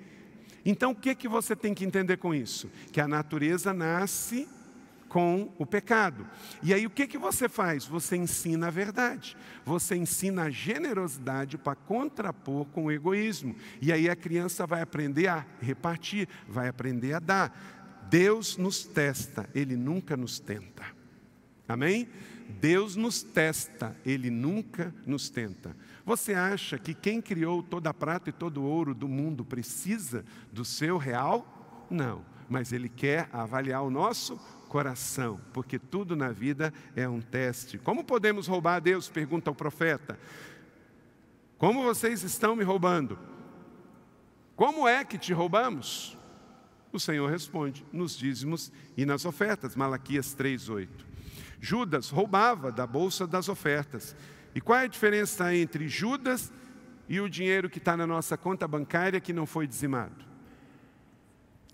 Então 0.65 0.91
o 0.91 0.95
que, 0.95 1.13
que 1.13 1.27
você 1.27 1.55
tem 1.55 1.73
que 1.73 1.85
entender 1.85 2.17
com 2.17 2.33
isso? 2.33 2.69
Que 2.91 2.99
a 2.99 3.07
natureza 3.07 3.73
nasce 3.73 4.47
com 5.07 5.49
o 5.57 5.65
pecado. 5.65 6.27
E 6.61 6.73
aí 6.73 6.85
o 6.85 6.89
que, 6.89 7.07
que 7.07 7.17
você 7.17 7.47
faz? 7.47 7.85
Você 7.85 8.17
ensina 8.17 8.67
a 8.67 8.71
verdade. 8.71 9.37
Você 9.63 9.95
ensina 9.95 10.43
a 10.43 10.49
generosidade 10.49 11.57
para 11.57 11.75
contrapor 11.75 12.65
com 12.65 12.85
o 12.85 12.91
egoísmo. 12.91 13.55
E 13.81 13.93
aí 13.93 14.09
a 14.09 14.15
criança 14.15 14.65
vai 14.65 14.81
aprender 14.81 15.27
a 15.27 15.45
repartir, 15.61 16.27
vai 16.47 16.67
aprender 16.67 17.13
a 17.13 17.19
dar. 17.19 18.07
Deus 18.09 18.57
nos 18.57 18.83
testa, 18.83 19.49
Ele 19.55 19.75
nunca 19.75 20.17
nos 20.17 20.39
tenta. 20.39 20.83
Amém? 21.67 22.09
Deus 22.59 22.95
nos 22.95 23.23
testa, 23.23 23.95
Ele 24.05 24.29
nunca 24.29 24.93
nos 25.05 25.29
tenta. 25.29 25.75
Você 26.05 26.35
acha 26.35 26.77
que 26.77 26.93
quem 26.93 27.19
criou 27.19 27.63
toda 27.63 27.89
a 27.89 27.93
prata 27.93 28.29
e 28.29 28.33
todo 28.33 28.61
o 28.61 28.65
ouro 28.65 28.93
do 28.93 29.07
mundo 29.07 29.43
precisa 29.43 30.23
do 30.51 30.63
seu 30.63 30.97
real? 30.97 31.85
Não, 31.89 32.23
mas 32.47 32.71
Ele 32.71 32.87
quer 32.87 33.27
avaliar 33.33 33.81
o 33.81 33.89
nosso 33.89 34.37
coração, 34.69 35.39
porque 35.51 35.79
tudo 35.79 36.15
na 36.15 36.31
vida 36.31 36.71
é 36.95 37.09
um 37.09 37.21
teste. 37.21 37.79
Como 37.79 38.03
podemos 38.03 38.45
roubar 38.45 38.75
a 38.75 38.79
Deus? 38.79 39.09
Pergunta 39.09 39.49
o 39.49 39.55
profeta. 39.55 40.19
Como 41.57 41.81
vocês 41.83 42.21
estão 42.21 42.55
me 42.55 42.63
roubando? 42.63 43.17
Como 44.55 44.87
é 44.87 45.03
que 45.03 45.17
te 45.17 45.33
roubamos? 45.33 46.17
O 46.91 46.99
Senhor 46.99 47.29
responde 47.29 47.85
nos 47.91 48.15
dízimos 48.15 48.71
e 48.95 49.05
nas 49.05 49.25
ofertas, 49.25 49.75
Malaquias 49.75 50.35
3:8. 50.35 50.87
Judas 51.59 52.09
roubava 52.09 52.71
da 52.71 52.85
bolsa 52.85 53.25
das 53.25 53.49
ofertas. 53.49 54.15
E 54.55 54.61
qual 54.61 54.79
é 54.79 54.83
a 54.83 54.87
diferença 54.87 55.53
entre 55.53 55.89
Judas 55.89 56.51
e 57.09 57.19
o 57.19 57.29
dinheiro 57.29 57.69
que 57.69 57.77
está 57.77 57.97
na 57.97 58.07
nossa 58.07 58.37
conta 58.37 58.65
bancária 58.65 59.19
que 59.19 59.33
não 59.33 59.45
foi 59.45 59.67
dizimado? 59.67 60.23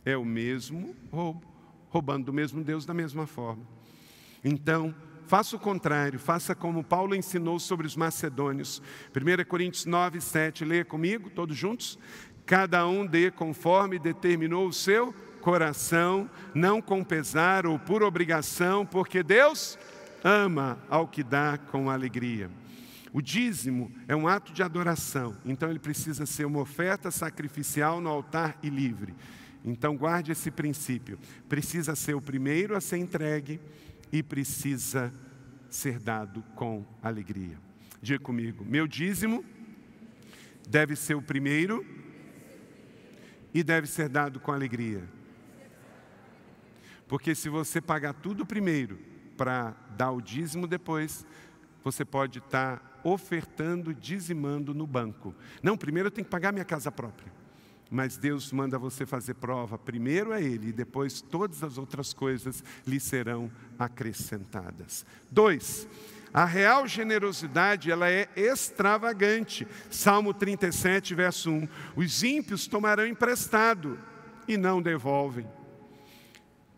É 0.04 0.18
o 0.18 0.26
mesmo 0.26 0.96
roubo, 1.12 1.46
roubando 1.90 2.26
do 2.26 2.34
mesmo 2.34 2.64
Deus 2.64 2.84
da 2.84 2.94
mesma 2.94 3.28
forma. 3.28 3.64
Então, 4.44 4.96
faça 5.28 5.56
o 5.56 5.60
contrário, 5.60 6.18
faça 6.18 6.56
como 6.56 6.84
Paulo 6.84 7.14
ensinou 7.14 7.60
sobre 7.60 7.86
os 7.86 7.96
macedônios. 7.96 8.82
1 9.16 9.46
Coríntios 9.48 9.86
9, 9.86 10.20
7, 10.20 10.66
leia 10.66 10.84
comigo, 10.84 11.30
todos 11.30 11.56
juntos. 11.56 12.00
Cada 12.48 12.88
um 12.88 13.06
dê 13.06 13.30
conforme 13.30 14.00
determinou 14.00 14.68
o 14.68 14.74
seu 14.74 15.14
coração, 15.40 16.28
não 16.52 16.82
com 16.82 17.04
pesar 17.04 17.68
ou 17.68 17.78
por 17.78 18.02
obrigação, 18.02 18.88
porque 18.88 19.22
Deus 19.22 19.78
ama 20.24 20.80
ao 20.90 21.08
que 21.08 21.22
dá 21.22 21.60
com 21.60 21.88
alegria. 21.88 22.50
O 23.14 23.22
dízimo 23.22 23.92
é 24.08 24.16
um 24.16 24.28
ato 24.28 24.54
de 24.54 24.64
adoração, 24.64 25.36
então 25.46 25.70
ele 25.70 25.80
precisa 25.80 26.26
ser 26.26 26.46
uma 26.46 26.60
oferta 26.60 27.12
sacrificial 27.12 28.00
no 28.00 28.10
altar 28.10 28.58
e 28.64 28.70
livre. 28.70 29.14
Então 29.64 29.98
guarde 29.98 30.32
esse 30.32 30.50
princípio. 30.50 31.20
Precisa 31.50 31.96
ser 31.96 32.16
o 32.16 32.22
primeiro 32.22 32.76
a 32.76 32.82
ser 32.82 32.98
entregue 32.98 33.60
e 34.12 34.24
precisa 34.24 35.14
ser 35.70 36.00
dado 36.00 36.42
com 36.56 36.86
alegria. 37.02 37.58
Diga 38.02 38.24
comigo: 38.24 38.66
meu 38.66 38.88
dízimo 38.88 39.44
deve 40.70 40.96
ser 40.96 41.16
o 41.16 41.22
primeiro 41.22 41.86
e 43.54 43.64
deve 43.64 43.88
ser 43.88 44.08
dado 44.10 44.40
com 44.40 44.52
alegria. 44.52 45.04
Porque 47.08 47.36
se 47.36 47.50
você 47.50 47.82
pagar 47.82 48.14
tudo 48.14 48.46
primeiro 48.46 48.98
para 49.36 49.76
dar 49.98 50.12
o 50.12 50.22
dízimo 50.22 50.66
depois, 50.66 51.26
você 51.84 52.06
pode 52.06 52.40
estar 52.40 53.02
ofertando, 53.04 53.94
dizimando 53.94 54.74
no 54.74 54.86
banco. 54.86 55.34
Não, 55.62 55.78
primeiro 55.78 56.08
eu 56.08 56.12
tenho 56.12 56.26
que 56.26 56.32
pagar 56.32 56.52
minha 56.52 56.66
casa 56.66 56.92
própria. 56.92 57.32
Mas 57.90 58.16
Deus 58.16 58.54
manda 58.54 58.80
você 58.80 59.06
fazer 59.06 59.34
prova, 59.34 59.78
primeiro 59.78 60.32
a 60.32 60.40
Ele, 60.40 60.70
e 60.70 60.74
depois 60.74 61.22
todas 61.22 61.62
as 61.62 61.78
outras 61.78 62.14
coisas 62.14 62.64
lhe 62.88 63.02
serão 63.02 63.52
acrescentadas. 63.78 65.06
Dois, 65.30 65.88
a 66.34 66.46
real 66.46 66.88
generosidade, 66.88 67.92
ela 67.92 68.10
é 68.10 68.30
extravagante. 68.34 69.68
Salmo 69.90 70.34
37, 70.34 71.14
verso 71.14 71.52
1. 71.52 71.68
Os 71.98 72.24
ímpios 72.24 72.66
tomarão 72.66 73.06
emprestado 73.06 74.00
e 74.48 74.56
não 74.56 74.82
devolvem. 74.82 75.46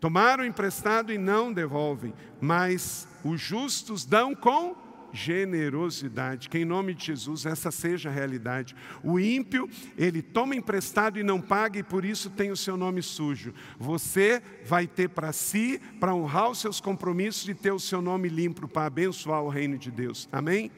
Tomaram 0.00 0.44
emprestado 0.44 1.12
e 1.12 1.18
não 1.18 1.52
devolvem, 1.52 2.12
mas 2.40 3.06
os 3.24 3.40
justos 3.40 4.04
dão 4.04 4.34
com 4.34 4.83
generosidade. 5.14 6.48
Que 6.48 6.58
em 6.58 6.64
nome 6.64 6.92
de 6.92 7.06
Jesus 7.06 7.46
essa 7.46 7.70
seja 7.70 8.10
a 8.10 8.12
realidade. 8.12 8.76
O 9.02 9.18
ímpio, 9.18 9.70
ele 9.96 10.20
toma 10.20 10.54
emprestado 10.54 11.18
e 11.18 11.22
não 11.22 11.40
paga 11.40 11.78
e 11.78 11.82
por 11.82 12.04
isso 12.04 12.28
tem 12.28 12.50
o 12.50 12.56
seu 12.56 12.76
nome 12.76 13.00
sujo. 13.00 13.54
Você 13.78 14.42
vai 14.66 14.86
ter 14.86 15.08
para 15.08 15.32
si, 15.32 15.80
para 16.00 16.14
honrar 16.14 16.50
os 16.50 16.58
seus 16.58 16.80
compromissos 16.80 17.48
e 17.48 17.54
ter 17.54 17.72
o 17.72 17.80
seu 17.80 18.02
nome 18.02 18.28
limpo 18.28 18.68
para 18.68 18.86
abençoar 18.86 19.42
o 19.42 19.48
reino 19.48 19.78
de 19.78 19.90
Deus. 19.90 20.28
Amém? 20.32 20.70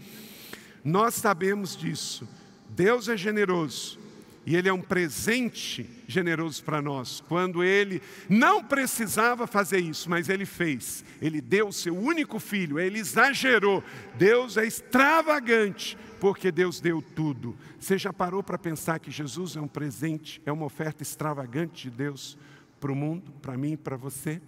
Nós 0.85 1.15
sabemos 1.15 1.77
disso. 1.77 2.29
Deus 2.69 3.09
é 3.09 3.17
generoso. 3.17 4.06
E 4.47 4.55
Ele 4.55 4.69
é 4.69 4.73
um 4.73 4.81
presente 4.81 5.91
generoso 6.07 6.63
para 6.63 6.81
nós. 6.81 7.21
Quando 7.29 7.65
Ele 7.65 8.01
não 8.29 8.63
precisava 8.63 9.45
fazer 9.45 9.81
isso, 9.81 10.09
mas 10.09 10.29
Ele 10.29 10.47
fez. 10.47 11.05
Ele 11.21 11.41
deu 11.41 11.69
o 11.69 11.73
seu 11.73 11.99
único 11.99 12.39
filho, 12.39 12.79
Ele 12.79 13.01
exagerou. 13.01 13.83
Deus 14.17 14.57
é 14.57 14.65
extravagante, 14.65 15.99
porque 16.21 16.53
Deus 16.53 16.81
deu 16.81 17.03
tudo. 17.03 17.57
Você 17.81 17.99
já 17.99 18.13
parou 18.13 18.41
para 18.41 18.57
pensar 18.57 19.01
que 19.01 19.11
Jesus 19.11 19.57
é 19.57 19.61
um 19.61 19.67
presente, 19.67 20.41
é 20.47 20.53
uma 20.53 20.65
oferta 20.65 21.03
extravagante 21.03 21.91
de 21.91 21.97
Deus 21.97 22.39
para 22.79 22.93
o 22.93 22.97
mundo, 22.97 23.33
para 23.43 23.57
mim 23.57 23.73
e 23.73 23.77
para 23.77 23.97
você? 23.97 24.41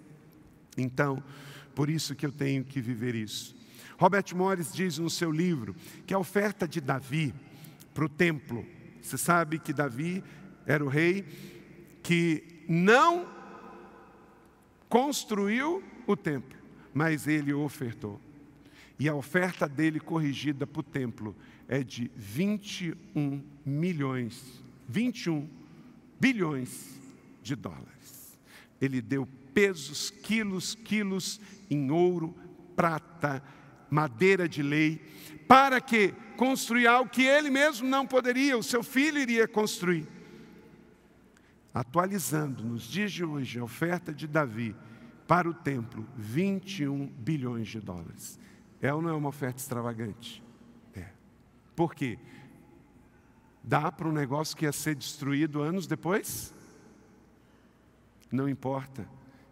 Então, 0.77 1.21
por 1.75 1.91
isso 1.91 2.15
que 2.15 2.25
eu 2.25 2.31
tenho 2.31 2.63
que 2.65 2.81
viver 2.81 3.17
isso. 3.17 3.57
Robert 3.99 4.27
Morris 4.33 4.73
diz 4.73 4.97
no 4.99 5.11
seu 5.11 5.33
livro 5.33 5.75
que 6.07 6.15
a 6.15 6.19
oferta 6.21 6.69
de 6.69 6.81
Davi 6.81 7.35
para 7.93 8.05
o 8.05 8.09
templo 8.09 8.65
você 9.03 9.19
sabe 9.19 9.59
que 9.59 9.73
Davi 9.73 10.23
era 10.67 10.85
o 10.85 10.89
rei 10.89 11.25
que 12.03 12.65
não 12.69 13.27
construiu 14.89 15.83
o 16.07 16.17
templo, 16.17 16.59
mas 16.93 17.27
ele 17.27 17.53
ofertou. 17.53 18.21
E 18.99 19.09
a 19.09 19.15
oferta 19.15 19.69
dele 19.69 20.01
corrigida 20.01 20.67
para 20.67 20.81
o 20.81 20.83
templo 20.83 21.37
é 21.69 21.83
de 21.85 22.11
21 22.17 23.43
milhões, 23.65 24.63
21 24.89 25.49
bilhões 26.19 27.01
de 27.43 27.55
dólares. 27.55 28.39
Ele 28.81 29.01
deu 29.01 29.29
pesos, 29.55 30.11
quilos, 30.11 30.75
quilos 30.75 31.41
em 31.71 31.91
ouro, 31.91 32.35
prata, 32.75 33.43
madeira 33.91 34.49
de 34.49 34.63
lei, 34.63 35.01
para 35.47 35.81
que 35.81 36.15
construir 36.37 36.87
algo 36.87 37.11
que 37.11 37.23
ele 37.23 37.51
mesmo 37.51 37.89
não 37.89 38.07
poderia, 38.07 38.57
o 38.57 38.63
seu 38.63 38.83
filho 38.83 39.19
iria 39.19 39.49
construir. 39.49 40.07
Atualizando 41.73 42.65
nos 42.65 42.85
dias 42.85 43.13
de 43.13 43.25
hoje 43.25 43.59
a 43.59 43.65
oferta 43.65 44.13
de 44.13 44.27
Davi 44.27 44.75
para 45.27 45.49
o 45.49 45.55
templo, 45.55 46.09
21 46.17 47.07
bilhões 47.07 47.69
de 47.69 47.81
dólares. 47.81 48.39
É 48.81 48.93
ou 48.93 49.03
não 49.03 49.11
é 49.11 49.13
uma 49.13 49.29
oferta 49.29 49.61
extravagante? 49.61 50.43
É. 50.95 51.09
Por 51.77 51.95
quê? 51.95 52.19
Dá 53.63 53.93
para 53.93 54.09
um 54.09 54.13
negócio 54.13 54.57
que 54.57 54.65
ia 54.65 54.73
ser 54.73 54.95
destruído 54.95 55.61
anos 55.61 55.87
depois? 55.87 56.55
Não 58.31 58.49
importa, 58.49 59.07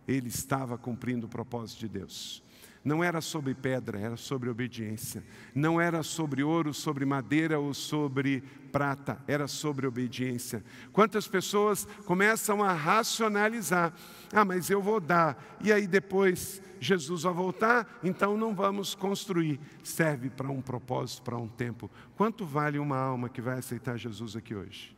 ele 0.08 0.28
estava 0.28 0.78
cumprindo 0.78 1.26
o 1.26 1.30
propósito 1.30 1.80
de 1.80 1.88
Deus. 1.88 2.42
Não 2.86 3.02
era 3.02 3.20
sobre 3.20 3.52
pedra, 3.52 3.98
era 3.98 4.16
sobre 4.16 4.48
obediência. 4.48 5.24
Não 5.52 5.80
era 5.80 6.04
sobre 6.04 6.44
ouro, 6.44 6.72
sobre 6.72 7.04
madeira 7.04 7.58
ou 7.58 7.74
sobre 7.74 8.44
prata, 8.70 9.20
era 9.26 9.48
sobre 9.48 9.88
obediência. 9.88 10.62
Quantas 10.92 11.26
pessoas 11.26 11.84
começam 12.04 12.62
a 12.62 12.72
racionalizar: 12.72 13.92
ah, 14.32 14.44
mas 14.44 14.70
eu 14.70 14.80
vou 14.80 15.00
dar, 15.00 15.36
e 15.60 15.72
aí 15.72 15.84
depois 15.84 16.62
Jesus 16.78 17.24
vai 17.24 17.34
voltar, 17.34 17.98
então 18.04 18.36
não 18.36 18.54
vamos 18.54 18.94
construir. 18.94 19.58
Serve 19.82 20.30
para 20.30 20.48
um 20.48 20.62
propósito, 20.62 21.22
para 21.24 21.36
um 21.36 21.48
tempo. 21.48 21.90
Quanto 22.14 22.46
vale 22.46 22.78
uma 22.78 22.98
alma 22.98 23.28
que 23.28 23.40
vai 23.40 23.58
aceitar 23.58 23.96
Jesus 23.96 24.36
aqui 24.36 24.54
hoje? 24.54 24.96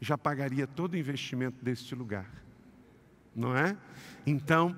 Já 0.00 0.18
pagaria 0.18 0.66
todo 0.66 0.94
o 0.94 0.96
investimento 0.96 1.64
deste 1.64 1.94
lugar, 1.94 2.28
não 3.36 3.56
é? 3.56 3.76
Então, 4.26 4.76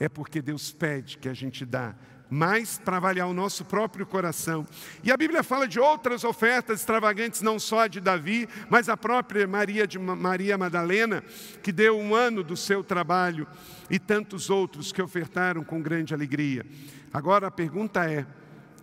é 0.00 0.08
porque 0.08 0.40
Deus 0.40 0.72
pede 0.72 1.18
que 1.18 1.28
a 1.28 1.34
gente 1.34 1.66
dá 1.66 1.94
mais 2.30 2.78
para 2.78 2.96
avaliar 2.96 3.26
o 3.26 3.34
nosso 3.34 3.64
próprio 3.64 4.06
coração. 4.06 4.64
E 5.02 5.10
a 5.10 5.16
Bíblia 5.16 5.42
fala 5.42 5.66
de 5.66 5.80
outras 5.80 6.22
ofertas 6.22 6.78
extravagantes, 6.78 7.42
não 7.42 7.58
só 7.58 7.88
de 7.88 8.00
Davi, 8.00 8.48
mas 8.70 8.88
a 8.88 8.96
própria 8.96 9.46
Maria 9.48 9.86
de 9.86 9.98
Maria 9.98 10.56
Madalena, 10.56 11.24
que 11.60 11.72
deu 11.72 11.98
um 11.98 12.14
ano 12.14 12.44
do 12.44 12.56
seu 12.56 12.84
trabalho, 12.84 13.46
e 13.90 13.98
tantos 13.98 14.48
outros 14.48 14.92
que 14.92 15.02
ofertaram 15.02 15.64
com 15.64 15.82
grande 15.82 16.14
alegria. 16.14 16.64
Agora 17.12 17.48
a 17.48 17.50
pergunta 17.50 18.08
é: 18.08 18.24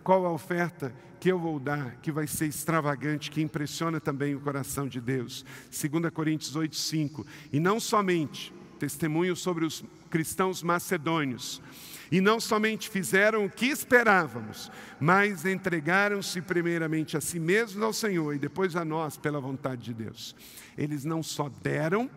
qual 0.04 0.26
a 0.26 0.30
oferta 0.30 0.92
que 1.18 1.32
eu 1.32 1.38
vou 1.38 1.58
dar 1.58 1.96
que 2.02 2.12
vai 2.12 2.26
ser 2.26 2.46
extravagante, 2.46 3.30
que 3.30 3.40
impressiona 3.40 3.98
também 3.98 4.34
o 4.34 4.40
coração 4.40 4.86
de 4.86 5.00
Deus? 5.00 5.44
2 5.70 6.10
Coríntios 6.12 6.54
8:5. 6.54 7.26
E 7.50 7.58
não 7.58 7.80
somente 7.80 8.52
testemunho 8.78 9.36
sobre 9.36 9.64
os 9.64 9.84
cristãos 10.10 10.62
macedônios. 10.62 11.60
E 12.10 12.20
não 12.20 12.40
somente 12.40 12.88
fizeram 12.88 13.44
o 13.44 13.50
que 13.50 13.66
esperávamos, 13.66 14.72
mas 14.98 15.44
entregaram-se 15.44 16.40
primeiramente 16.40 17.16
a 17.16 17.20
si 17.20 17.38
mesmos 17.38 17.82
ao 17.82 17.92
Senhor 17.92 18.34
e 18.34 18.38
depois 18.38 18.74
a 18.76 18.84
nós 18.84 19.18
pela 19.18 19.40
vontade 19.40 19.82
de 19.82 19.94
Deus. 19.94 20.34
Eles 20.76 21.04
não 21.04 21.22
só 21.22 21.50
deram, 21.62 22.10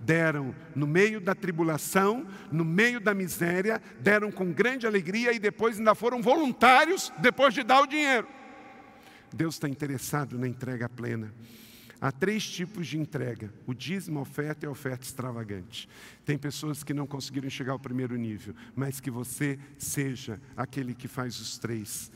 deram 0.00 0.54
no 0.74 0.86
meio 0.86 1.18
da 1.18 1.34
tribulação, 1.34 2.26
no 2.52 2.64
meio 2.64 3.00
da 3.00 3.14
miséria, 3.14 3.80
deram 4.00 4.30
com 4.30 4.52
grande 4.52 4.86
alegria 4.86 5.32
e 5.32 5.38
depois 5.38 5.78
ainda 5.78 5.94
foram 5.94 6.20
voluntários 6.20 7.10
depois 7.18 7.54
de 7.54 7.62
dar 7.62 7.80
o 7.80 7.86
dinheiro. 7.86 8.28
Deus 9.34 9.54
está 9.54 9.68
interessado 9.68 10.38
na 10.38 10.46
entrega 10.46 10.88
plena. 10.88 11.32
Há 12.00 12.12
três 12.12 12.48
tipos 12.48 12.86
de 12.86 12.98
entrega: 12.98 13.52
o 13.66 13.74
dízimo, 13.74 14.18
a 14.18 14.22
oferta 14.22 14.64
e 14.64 14.68
a 14.68 14.70
oferta 14.70 15.04
extravagante. 15.04 15.88
Tem 16.24 16.38
pessoas 16.38 16.84
que 16.84 16.94
não 16.94 17.06
conseguiram 17.06 17.50
chegar 17.50 17.72
ao 17.72 17.78
primeiro 17.78 18.16
nível, 18.16 18.54
mas 18.74 19.00
que 19.00 19.10
você 19.10 19.58
seja 19.76 20.40
aquele 20.56 20.94
que 20.94 21.08
faz 21.08 21.40
os 21.40 21.58
três. 21.58 22.10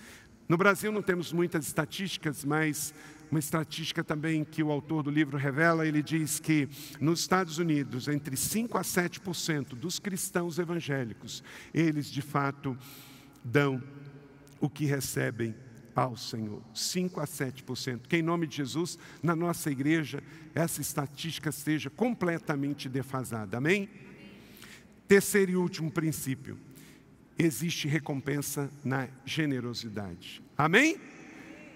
No 0.49 0.57
Brasil 0.57 0.93
não 0.93 1.03
temos 1.03 1.33
muitas 1.33 1.67
estatísticas, 1.67 2.45
mas 2.45 2.93
uma 3.31 3.39
estatística 3.39 4.05
também 4.05 4.45
que 4.45 4.63
o 4.63 4.71
autor 4.71 5.03
do 5.03 5.11
livro 5.11 5.39
revela, 5.39 5.87
ele 5.87 6.03
diz 6.03 6.39
que 6.39 6.69
nos 7.01 7.21
Estados 7.21 7.57
Unidos, 7.57 8.07
entre 8.07 8.37
5 8.37 8.77
a 8.77 8.83
7% 8.83 9.69
dos 9.69 9.99
cristãos 9.99 10.59
evangélicos, 10.59 11.43
eles 11.73 12.11
de 12.11 12.21
fato 12.21 12.77
dão 13.43 13.83
o 14.61 14.69
que 14.69 14.85
recebem 14.85 15.55
ao 15.95 16.17
Senhor. 16.17 16.63
5 16.75 17.21
a 17.21 17.25
7%. 17.25 18.01
Que 18.09 18.17
em 18.17 18.23
nome 18.23 18.47
de 18.47 18.57
Jesus, 18.57 18.99
na 19.23 19.37
nossa 19.37 19.71
igreja, 19.71 20.23
essa 20.55 20.81
estatística 20.81 21.53
seja 21.53 21.91
completamente 21.91 22.89
defasada. 22.89 23.59
Amém? 23.59 23.89
Terceiro 25.07 25.53
e 25.53 25.57
último 25.57 25.91
princípio: 25.91 26.59
existe 27.39 27.89
recompensa 27.89 28.71
na 28.85 29.09
generosidade. 29.25 30.43
Amém? 30.57 30.99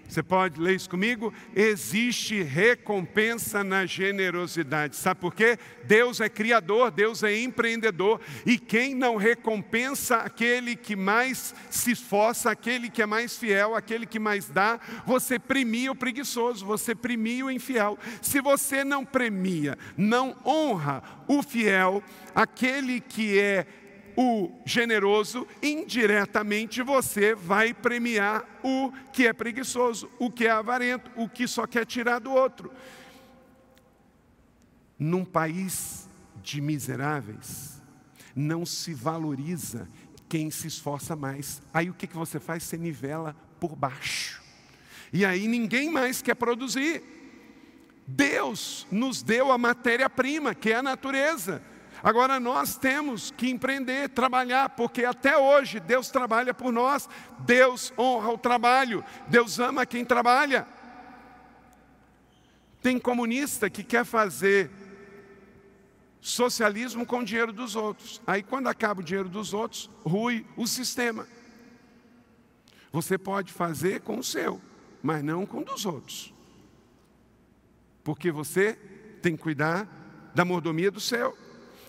Você 0.09 0.23
pode 0.23 0.61
ler 0.61 0.77
isso 0.77 0.89
comigo? 0.89 1.33
Existe 1.55 2.43
recompensa 2.43 3.63
na 3.63 3.87
generosidade. 3.87 4.97
Sabe 4.97 5.21
por 5.21 5.35
quê? 5.35 5.59
Deus 5.85 6.21
é 6.21 6.29
criador, 6.29 6.91
Deus 6.91 7.23
é 7.23 7.39
empreendedor. 7.39 8.21
E 8.45 8.59
quem 8.59 8.95
não 8.95 9.17
recompensa 9.17 10.17
aquele 10.19 10.77
que 10.77 10.97
mais 10.97 11.55
se 11.71 11.93
esforça, 11.93 12.51
aquele 12.51 12.89
que 12.89 13.03
é 13.03 13.07
mais 13.07 13.37
fiel, 13.37 13.75
aquele 13.75 14.07
que 14.07 14.19
mais 14.19 14.49
dá, 14.49 14.81
você 15.07 15.39
premia 15.39 15.93
o 15.93 15.97
preguiçoso, 15.97 16.65
você 16.65 16.95
premia 16.95 17.47
o 17.47 17.51
infiel. 17.51 17.99
Se 18.23 18.41
você 18.41 18.85
não 18.85 19.05
premia, 19.05 19.77
não 19.97 20.37
honra 20.45 21.03
o 21.29 21.43
fiel, 21.43 22.03
aquele 22.35 23.01
que 23.01 23.39
é 23.39 23.67
o 24.17 24.51
generoso, 24.65 25.47
indiretamente 25.63 26.83
você 26.83 27.35
vai 27.35 27.75
premiar 27.75 28.45
o 28.63 28.91
que 29.13 29.27
é 29.27 29.33
preguiçoso, 29.33 30.11
o 30.19 30.31
que 30.31 30.47
é 30.47 30.51
avarento, 30.51 31.11
o 31.17 31.29
que 31.29 31.47
só 31.47 31.67
quer 31.67 31.85
tirar 31.85 32.19
do 32.19 32.33
outro. 32.33 32.73
Num 34.99 35.25
país 35.25 36.09
de 36.43 36.61
miseráveis, 36.61 37.83
não 38.35 38.65
se 38.65 38.95
valoriza 38.95 39.89
quem 40.29 40.51
se 40.51 40.67
esforça 40.67 41.15
mais. 41.15 41.61
Aí 41.73 41.91
o 41.91 41.95
que, 41.95 42.07
que 42.07 42.17
você 42.17 42.41
faz? 42.41 42.63
Você 42.63 42.79
nivela 42.79 43.37
por 43.61 43.77
baixo. 43.77 44.43
E 45.13 45.25
aí 45.25 45.47
ninguém 45.47 45.91
mais 45.91 46.23
quer 46.23 46.35
produzir. 46.35 47.03
Deus 48.07 48.87
nos 48.91 49.23
deu 49.23 49.51
a 49.51 49.59
matéria-prima, 49.59 50.55
que 50.55 50.71
é 50.71 50.77
a 50.77 50.83
natureza. 50.83 51.63
Agora 52.07 52.39
nós 52.39 52.79
temos 52.79 53.33
que 53.33 53.51
empreender, 53.51 54.11
trabalhar, 54.11 54.69
porque 54.69 55.05
até 55.05 55.37
hoje 55.37 55.81
Deus 55.81 56.09
trabalha 56.09 56.55
por 56.55 56.73
nós, 56.73 57.09
Deus 57.41 57.93
honra 57.99 58.31
o 58.31 58.39
trabalho, 58.39 59.05
Deus 59.27 59.59
ama 59.59 59.85
quem 59.85 60.05
trabalha. 60.05 60.69
Tem 62.81 62.97
comunista 62.97 63.69
que 63.69 63.83
quer 63.83 64.05
fazer 64.05 64.71
socialismo 66.21 67.05
com 67.05 67.19
o 67.19 67.25
dinheiro 67.25 67.53
dos 67.53 67.75
outros. 67.75 68.23
Aí 68.25 68.41
quando 68.41 68.69
acaba 68.69 69.01
o 69.01 69.05
dinheiro 69.05 69.29
dos 69.29 69.53
outros, 69.53 69.91
rui 70.05 70.47
o 70.57 70.65
sistema. 70.65 71.27
Você 72.93 73.19
pode 73.19 73.53
fazer 73.53 74.03
com 74.03 74.21
o 74.21 74.23
seu, 74.23 74.61
mas 75.03 75.25
não 75.25 75.45
com 75.45 75.59
o 75.59 75.65
dos 75.65 75.85
outros. 75.85 76.33
Porque 78.05 78.31
você 78.31 78.75
tem 79.21 79.37
que 79.37 79.43
cuidar 79.43 79.89
da 80.37 80.45
mordomia 80.45 80.93
do 80.93 81.01
céu. 81.01 81.37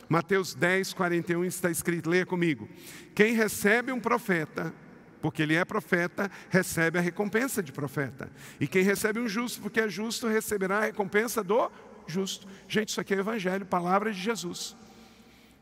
Mateus 0.10 0.54
10, 0.54 0.94
41 0.94 1.44
está 1.46 1.70
escrito, 1.70 2.10
leia 2.10 2.26
comigo. 2.26 2.68
Quem 3.14 3.34
recebe 3.34 3.92
um 3.92 4.00
profeta, 4.00 4.74
porque 5.22 5.42
ele 5.42 5.56
é 5.56 5.66
profeta, 5.66 6.32
recebe 6.50 6.98
a 6.98 7.02
recompensa 7.02 7.62
de 7.62 7.72
profeta. 7.72 8.32
E 8.60 8.68
quem 8.68 8.84
recebe 8.84 9.20
um 9.20 9.28
justo, 9.28 9.62
porque 9.62 9.82
é 9.82 9.90
justo, 9.90 10.28
receberá 10.28 10.78
a 10.78 10.86
recompensa 10.86 11.44
do 11.44 11.70
justo. 12.08 12.48
Gente, 12.68 12.90
isso 12.90 13.02
aqui 13.02 13.14
é 13.14 13.20
evangelho, 13.20 13.66
palavra 13.66 14.12
de 14.12 14.20
Jesus. 14.20 14.76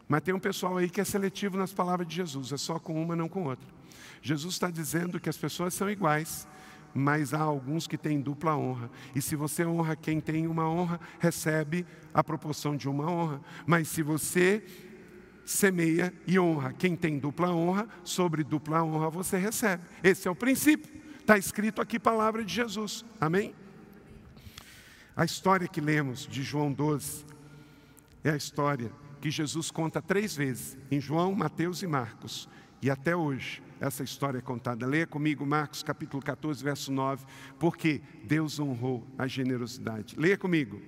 Mas 0.08 0.22
tem 0.22 0.34
um 0.34 0.39
pessoal 0.39 0.78
aí 0.78 0.89
que 0.89 1.02
é 1.02 1.04
seletivo 1.04 1.58
nas 1.58 1.74
palavras 1.74 2.08
de 2.08 2.16
Jesus, 2.16 2.52
é 2.52 2.58
só 2.58 2.78
com 2.78 3.02
uma, 3.02 3.16
não 3.16 3.28
com 3.28 3.46
outra. 3.46 3.68
Jesus 4.22 4.56
está 4.56 4.70
dizendo 4.70 5.20
que 5.20 5.30
as 5.30 5.38
pessoas 5.38 5.74
são 5.74 5.89
iguais, 5.89 6.48
mas 6.98 7.34
há 7.34 7.41
alguns 7.41 7.86
que 7.86 7.98
têm 7.98 8.22
dupla 8.22 8.56
honra. 8.56 8.89
E 9.14 9.22
se 9.22 9.36
você 9.36 9.66
honra 9.66 9.98
quem 9.98 10.22
tem 10.22 10.48
uma 10.48 10.68
honra, 10.68 10.98
recebe 11.20 11.86
a 12.14 12.24
proporção 12.24 12.78
de 12.78 12.88
uma 12.88 13.12
honra. 13.12 13.41
Mas 13.68 13.89
se 13.89 14.02
você 14.02 14.64
semeia 15.46 16.14
e 16.26 16.39
honra 16.39 16.72
quem 16.72 16.96
tem 16.96 17.20
dupla 17.20 17.54
honra, 17.54 17.88
sobre 18.02 18.46
dupla 18.46 18.82
honra 18.82 19.10
você 19.10 19.38
recebe. 19.38 19.84
Esse 20.02 20.28
é 20.28 20.32
o 20.32 20.36
princípio. 20.36 20.89
Está 21.20 21.38
escrito 21.38 21.82
aqui 21.82 22.00
palavra 22.00 22.46
de 22.46 22.54
Jesus. 22.54 23.04
Amém? 23.20 23.54
A 25.18 25.26
história 25.26 25.68
que 25.68 25.82
lemos 25.82 26.26
de 26.26 26.43
João 26.43 26.72
12 26.72 27.26
é 28.24 28.32
a 28.32 28.38
história 28.38 28.89
que 29.20 29.30
Jesus 29.30 29.70
conta 29.70 30.02
três 30.02 30.36
vezes, 30.36 30.78
em 30.89 31.02
João, 31.02 31.36
Mateus 31.36 31.82
e 31.82 31.88
Marcos. 31.88 32.48
E 32.82 32.89
até 32.89 33.16
hoje, 33.16 33.62
essa 33.80 34.04
história 34.04 34.40
é 34.40 34.42
contada. 34.42 34.86
Leia 34.86 35.08
comigo 35.08 35.46
Marcos 35.46 35.84
capítulo 35.84 36.24
14, 36.24 36.64
verso 36.64 36.92
9, 36.92 37.26
porque 37.60 38.02
Deus 38.24 38.60
honrou 38.60 39.06
a 39.18 39.28
generosidade. 39.28 40.16
Leia 40.18 40.38
comigo. 40.38 40.82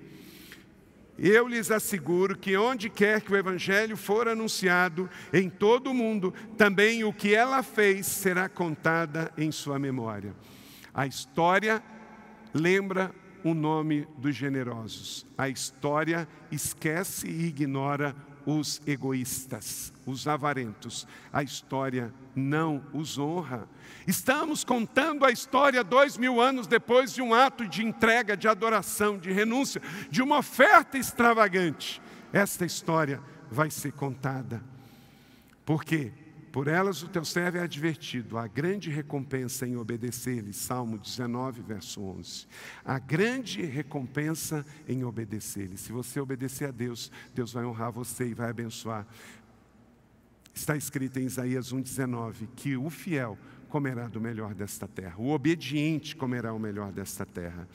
Eu 1.17 1.47
lhes 1.47 1.71
asseguro 1.71 2.37
que 2.37 2.55
onde 2.55 2.89
quer 2.91 3.21
que 3.21 3.33
o 3.33 3.37
Evangelho 3.37 3.97
for 3.97 4.27
anunciado 4.27 5.09
em 5.33 5.49
todo 5.49 5.89
o 5.89 5.93
mundo, 5.93 6.31
também 6.55 7.03
o 7.03 7.11
que 7.11 7.33
ela 7.33 7.63
fez 7.63 8.05
será 8.05 8.47
contada 8.47 9.31
em 9.35 9.51
sua 9.51 9.79
memória. 9.79 10.35
A 10.93 11.07
história 11.07 11.81
lembra 12.53 13.11
o 13.43 13.53
nome 13.53 14.07
dos 14.17 14.35
generosos. 14.35 15.25
A 15.37 15.49
história 15.49 16.27
esquece 16.51 17.27
e 17.27 17.45
ignora 17.45 18.15
os 18.47 18.81
egoístas, 18.87 19.91
os 20.05 20.25
avarentos. 20.25 21.05
A 21.33 21.43
história 21.43 22.13
não 22.33 22.81
os 22.93 23.17
honra. 23.17 23.67
Estamos 24.07 24.63
contando 24.63 25.25
a 25.25 25.31
história 25.31 25.83
dois 25.83 26.15
mil 26.15 26.39
anos 26.39 26.65
depois 26.65 27.13
de 27.13 27.21
um 27.21 27.33
ato 27.33 27.67
de 27.67 27.85
entrega, 27.85 28.37
de 28.37 28.47
adoração, 28.47 29.17
de 29.17 29.33
renúncia, 29.33 29.81
de 30.09 30.21
uma 30.21 30.37
oferta 30.37 30.97
extravagante. 30.97 32.01
Esta 32.31 32.65
história 32.65 33.21
vai 33.51 33.69
ser 33.69 33.91
contada. 33.91 34.63
Por 35.65 35.83
quê? 35.83 36.13
Por 36.57 36.67
elas 36.67 37.03
o 37.03 37.07
teu 37.07 37.23
servo 37.23 37.59
é 37.59 37.61
advertido, 37.61 38.35
a 38.35 38.47
grande 38.47 38.89
recompensa 38.89 39.67
em 39.67 39.77
obedecer-lhe. 39.77 40.51
Salmo 40.51 40.97
19, 40.97 41.61
verso 41.61 42.01
11. 42.01 42.47
A 42.83 42.97
grande 42.97 43.61
recompensa 43.61 44.65
em 44.87 45.03
obedecer-lhe. 45.03 45.77
Se 45.77 45.91
você 45.91 46.19
obedecer 46.19 46.69
a 46.69 46.71
Deus, 46.71 47.11
Deus 47.31 47.53
vai 47.53 47.63
honrar 47.63 47.91
você 47.91 48.29
e 48.29 48.33
vai 48.33 48.49
abençoar. 48.49 49.05
Está 50.51 50.75
escrito 50.75 51.19
em 51.19 51.25
Isaías 51.25 51.71
1,19 51.71 52.47
que 52.55 52.75
o 52.75 52.89
fiel 52.89 53.37
comerá 53.67 54.07
do 54.07 54.19
melhor 54.19 54.53
desta 54.53 54.87
terra, 54.87 55.15
o 55.17 55.29
obediente 55.29 56.15
comerá 56.15 56.53
o 56.53 56.59
melhor 56.59 56.91
desta 56.91 57.25
terra. 57.25 57.67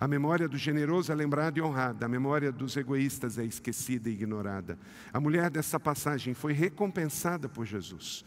A 0.00 0.08
memória 0.08 0.48
do 0.48 0.56
generoso 0.56 1.12
é 1.12 1.14
lembrada 1.14 1.58
e 1.58 1.62
honrada, 1.62 2.06
a 2.06 2.08
memória 2.08 2.50
dos 2.50 2.76
egoístas 2.76 3.38
é 3.38 3.44
esquecida 3.44 4.08
e 4.08 4.12
ignorada. 4.12 4.78
A 5.12 5.20
mulher 5.20 5.50
dessa 5.50 5.78
passagem 5.78 6.34
foi 6.34 6.52
recompensada 6.52 7.48
por 7.48 7.64
Jesus. 7.64 8.24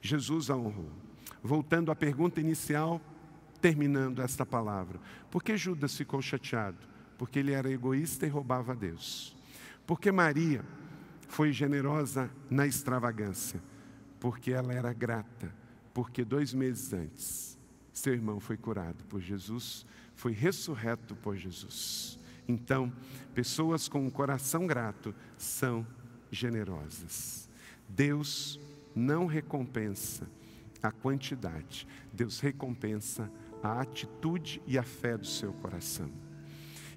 Jesus 0.00 0.50
a 0.50 0.56
honrou. 0.56 0.90
Voltando 1.42 1.90
à 1.90 1.96
pergunta 1.96 2.40
inicial, 2.40 3.00
terminando 3.60 4.20
esta 4.20 4.44
palavra. 4.44 5.00
Por 5.30 5.42
que 5.42 5.56
Judas 5.56 5.96
ficou 5.96 6.20
chateado? 6.20 6.78
Porque 7.16 7.38
ele 7.38 7.52
era 7.52 7.70
egoísta 7.70 8.26
e 8.26 8.28
roubava 8.28 8.72
a 8.72 8.74
Deus. 8.74 9.34
Porque 9.86 10.12
Maria 10.12 10.62
foi 11.28 11.52
generosa 11.52 12.30
na 12.50 12.66
extravagância? 12.66 13.60
Porque 14.20 14.52
ela 14.52 14.72
era 14.72 14.92
grata. 14.92 15.52
Porque 15.96 16.22
dois 16.22 16.52
meses 16.52 16.92
antes, 16.92 17.58
seu 17.90 18.12
irmão 18.12 18.38
foi 18.38 18.58
curado 18.58 19.02
por 19.06 19.18
Jesus 19.18 19.86
foi 20.16 20.32
ressurreto 20.32 21.14
por 21.14 21.36
Jesus. 21.36 22.18
Então, 22.48 22.92
pessoas 23.34 23.86
com 23.86 24.04
um 24.04 24.10
coração 24.10 24.66
grato 24.66 25.14
são 25.36 25.86
generosas. 26.30 27.48
Deus 27.88 28.58
não 28.94 29.26
recompensa 29.26 30.28
a 30.82 30.90
quantidade, 30.90 31.86
Deus 32.12 32.40
recompensa 32.40 33.30
a 33.62 33.80
atitude 33.80 34.62
e 34.66 34.78
a 34.78 34.82
fé 34.82 35.16
do 35.18 35.26
seu 35.26 35.52
coração. 35.52 36.10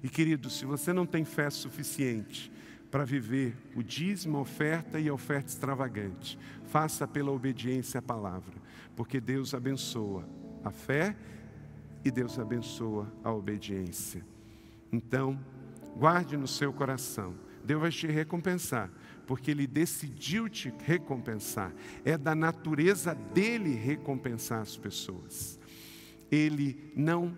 E 0.02 0.08
querido, 0.08 0.48
se 0.48 0.64
você 0.64 0.92
não 0.92 1.04
tem 1.04 1.24
fé 1.24 1.50
suficiente 1.50 2.50
para 2.90 3.04
viver 3.04 3.54
o 3.76 3.82
dízimo, 3.82 4.38
a 4.38 4.40
oferta 4.40 4.98
e 4.98 5.08
a 5.08 5.14
oferta 5.14 5.48
extravagante, 5.48 6.38
faça 6.66 7.06
pela 7.06 7.30
obediência 7.30 7.98
à 7.98 8.02
palavra, 8.02 8.54
porque 8.96 9.20
Deus 9.20 9.54
abençoa 9.54 10.28
a 10.64 10.70
fé 10.70 11.16
e 12.04 12.10
Deus 12.10 12.38
abençoa 12.38 13.12
a 13.22 13.32
obediência. 13.32 14.24
Então, 14.92 15.38
guarde 15.96 16.36
no 16.36 16.46
seu 16.46 16.72
coração. 16.72 17.34
Deus 17.64 17.80
vai 17.80 17.90
te 17.90 18.06
recompensar, 18.06 18.90
porque 19.26 19.50
Ele 19.50 19.66
decidiu 19.66 20.48
te 20.48 20.72
recompensar. 20.84 21.72
É 22.04 22.16
da 22.16 22.34
natureza 22.34 23.14
dele 23.14 23.74
recompensar 23.74 24.60
as 24.60 24.76
pessoas. 24.76 25.58
Ele 26.30 26.92
não 26.96 27.36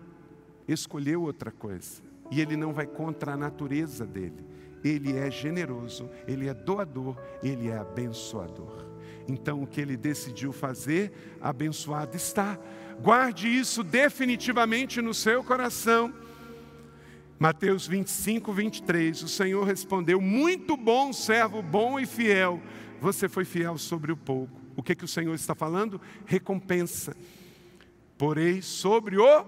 escolheu 0.67 1.23
outra 1.23 1.51
coisa. 1.51 2.01
E 2.31 2.41
ele 2.41 2.55
não 2.55 2.73
vai 2.73 2.87
contra 2.87 3.33
a 3.33 3.37
natureza 3.37 4.05
dele. 4.05 4.45
Ele 4.83 5.15
é 5.15 5.29
generoso, 5.29 6.09
ele 6.27 6.47
é 6.47 6.53
doador, 6.53 7.17
ele 7.41 7.69
é 7.69 7.77
abençoador. 7.77 8.92
Então, 9.27 9.63
o 9.63 9.67
que 9.67 9.79
ele 9.79 9.95
decidiu 9.95 10.51
fazer, 10.51 11.37
abençoado 11.41 12.15
está. 12.15 12.59
Guarde 13.01 13.47
isso 13.47 13.83
definitivamente 13.83 15.01
no 15.01 15.13
seu 15.13 15.43
coração. 15.43 16.13
Mateus 17.39 17.87
25, 17.87 18.53
23, 18.53 19.23
o 19.23 19.27
Senhor 19.27 19.65
respondeu: 19.65 20.21
Muito 20.21 20.77
bom, 20.77 21.11
servo 21.11 21.61
bom 21.61 21.99
e 21.99 22.05
fiel. 22.05 22.61
Você 23.01 23.27
foi 23.27 23.43
fiel 23.43 23.77
sobre 23.77 24.11
o 24.11 24.17
pouco. 24.17 24.61
O 24.75 24.83
que, 24.83 24.95
que 24.95 25.05
o 25.05 25.07
Senhor 25.07 25.33
está 25.33 25.53
falando? 25.53 25.99
Recompensa. 26.25 27.15
Porém, 28.17 28.61
sobre 28.61 29.17
o 29.17 29.45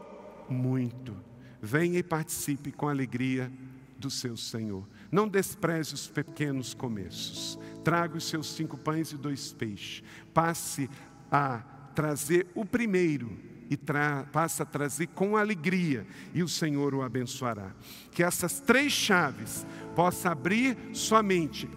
muito. 0.49 1.15
Venha 1.61 1.99
e 1.99 2.03
participe 2.03 2.71
com 2.71 2.87
alegria 2.87 3.51
do 3.97 4.09
seu 4.09 4.35
Senhor. 4.35 4.87
Não 5.11 5.27
despreze 5.27 5.93
os 5.93 6.07
pequenos 6.07 6.73
começos. 6.73 7.57
Traga 7.85 8.17
os 8.17 8.27
seus 8.27 8.53
cinco 8.53 8.77
pães 8.77 9.11
e 9.11 9.15
dois 9.15 9.53
peixes. 9.53 10.03
Passe 10.33 10.89
a 11.31 11.59
trazer 11.93 12.47
o 12.53 12.65
primeiro 12.65 13.31
e 13.69 13.77
tra 13.77 14.25
passe 14.31 14.61
a 14.61 14.65
trazer 14.65 15.07
com 15.07 15.37
alegria, 15.37 16.05
e 16.33 16.43
o 16.43 16.47
Senhor 16.47 16.93
o 16.93 17.01
abençoará. 17.01 17.71
Que 18.11 18.23
essas 18.23 18.59
três 18.59 18.91
chaves 18.91 19.65
possam 19.95 20.31
abrir 20.31 20.77
sua 20.93 21.23
mente, 21.23 21.69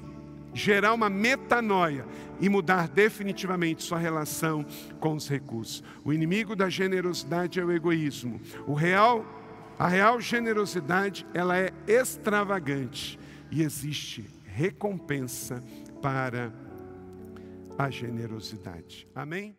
gerar 0.52 0.92
uma 0.94 1.08
metanoia 1.08 2.06
e 2.40 2.48
mudar 2.48 2.88
definitivamente 2.88 3.82
sua 3.82 3.98
relação 3.98 4.64
com 5.00 5.14
os 5.14 5.28
recursos. 5.28 5.82
O 6.04 6.12
inimigo 6.12 6.56
da 6.56 6.68
generosidade 6.68 7.60
é 7.60 7.64
o 7.64 7.72
egoísmo. 7.72 8.40
O 8.66 8.74
real, 8.74 9.24
a 9.78 9.88
real 9.88 10.20
generosidade, 10.20 11.26
ela 11.34 11.56
é 11.58 11.70
extravagante 11.86 13.18
e 13.50 13.62
existe 13.62 14.24
recompensa 14.58 15.62
para 16.00 16.52
a 17.78 17.90
generosidade. 17.90 19.08
Amém? 19.14 19.56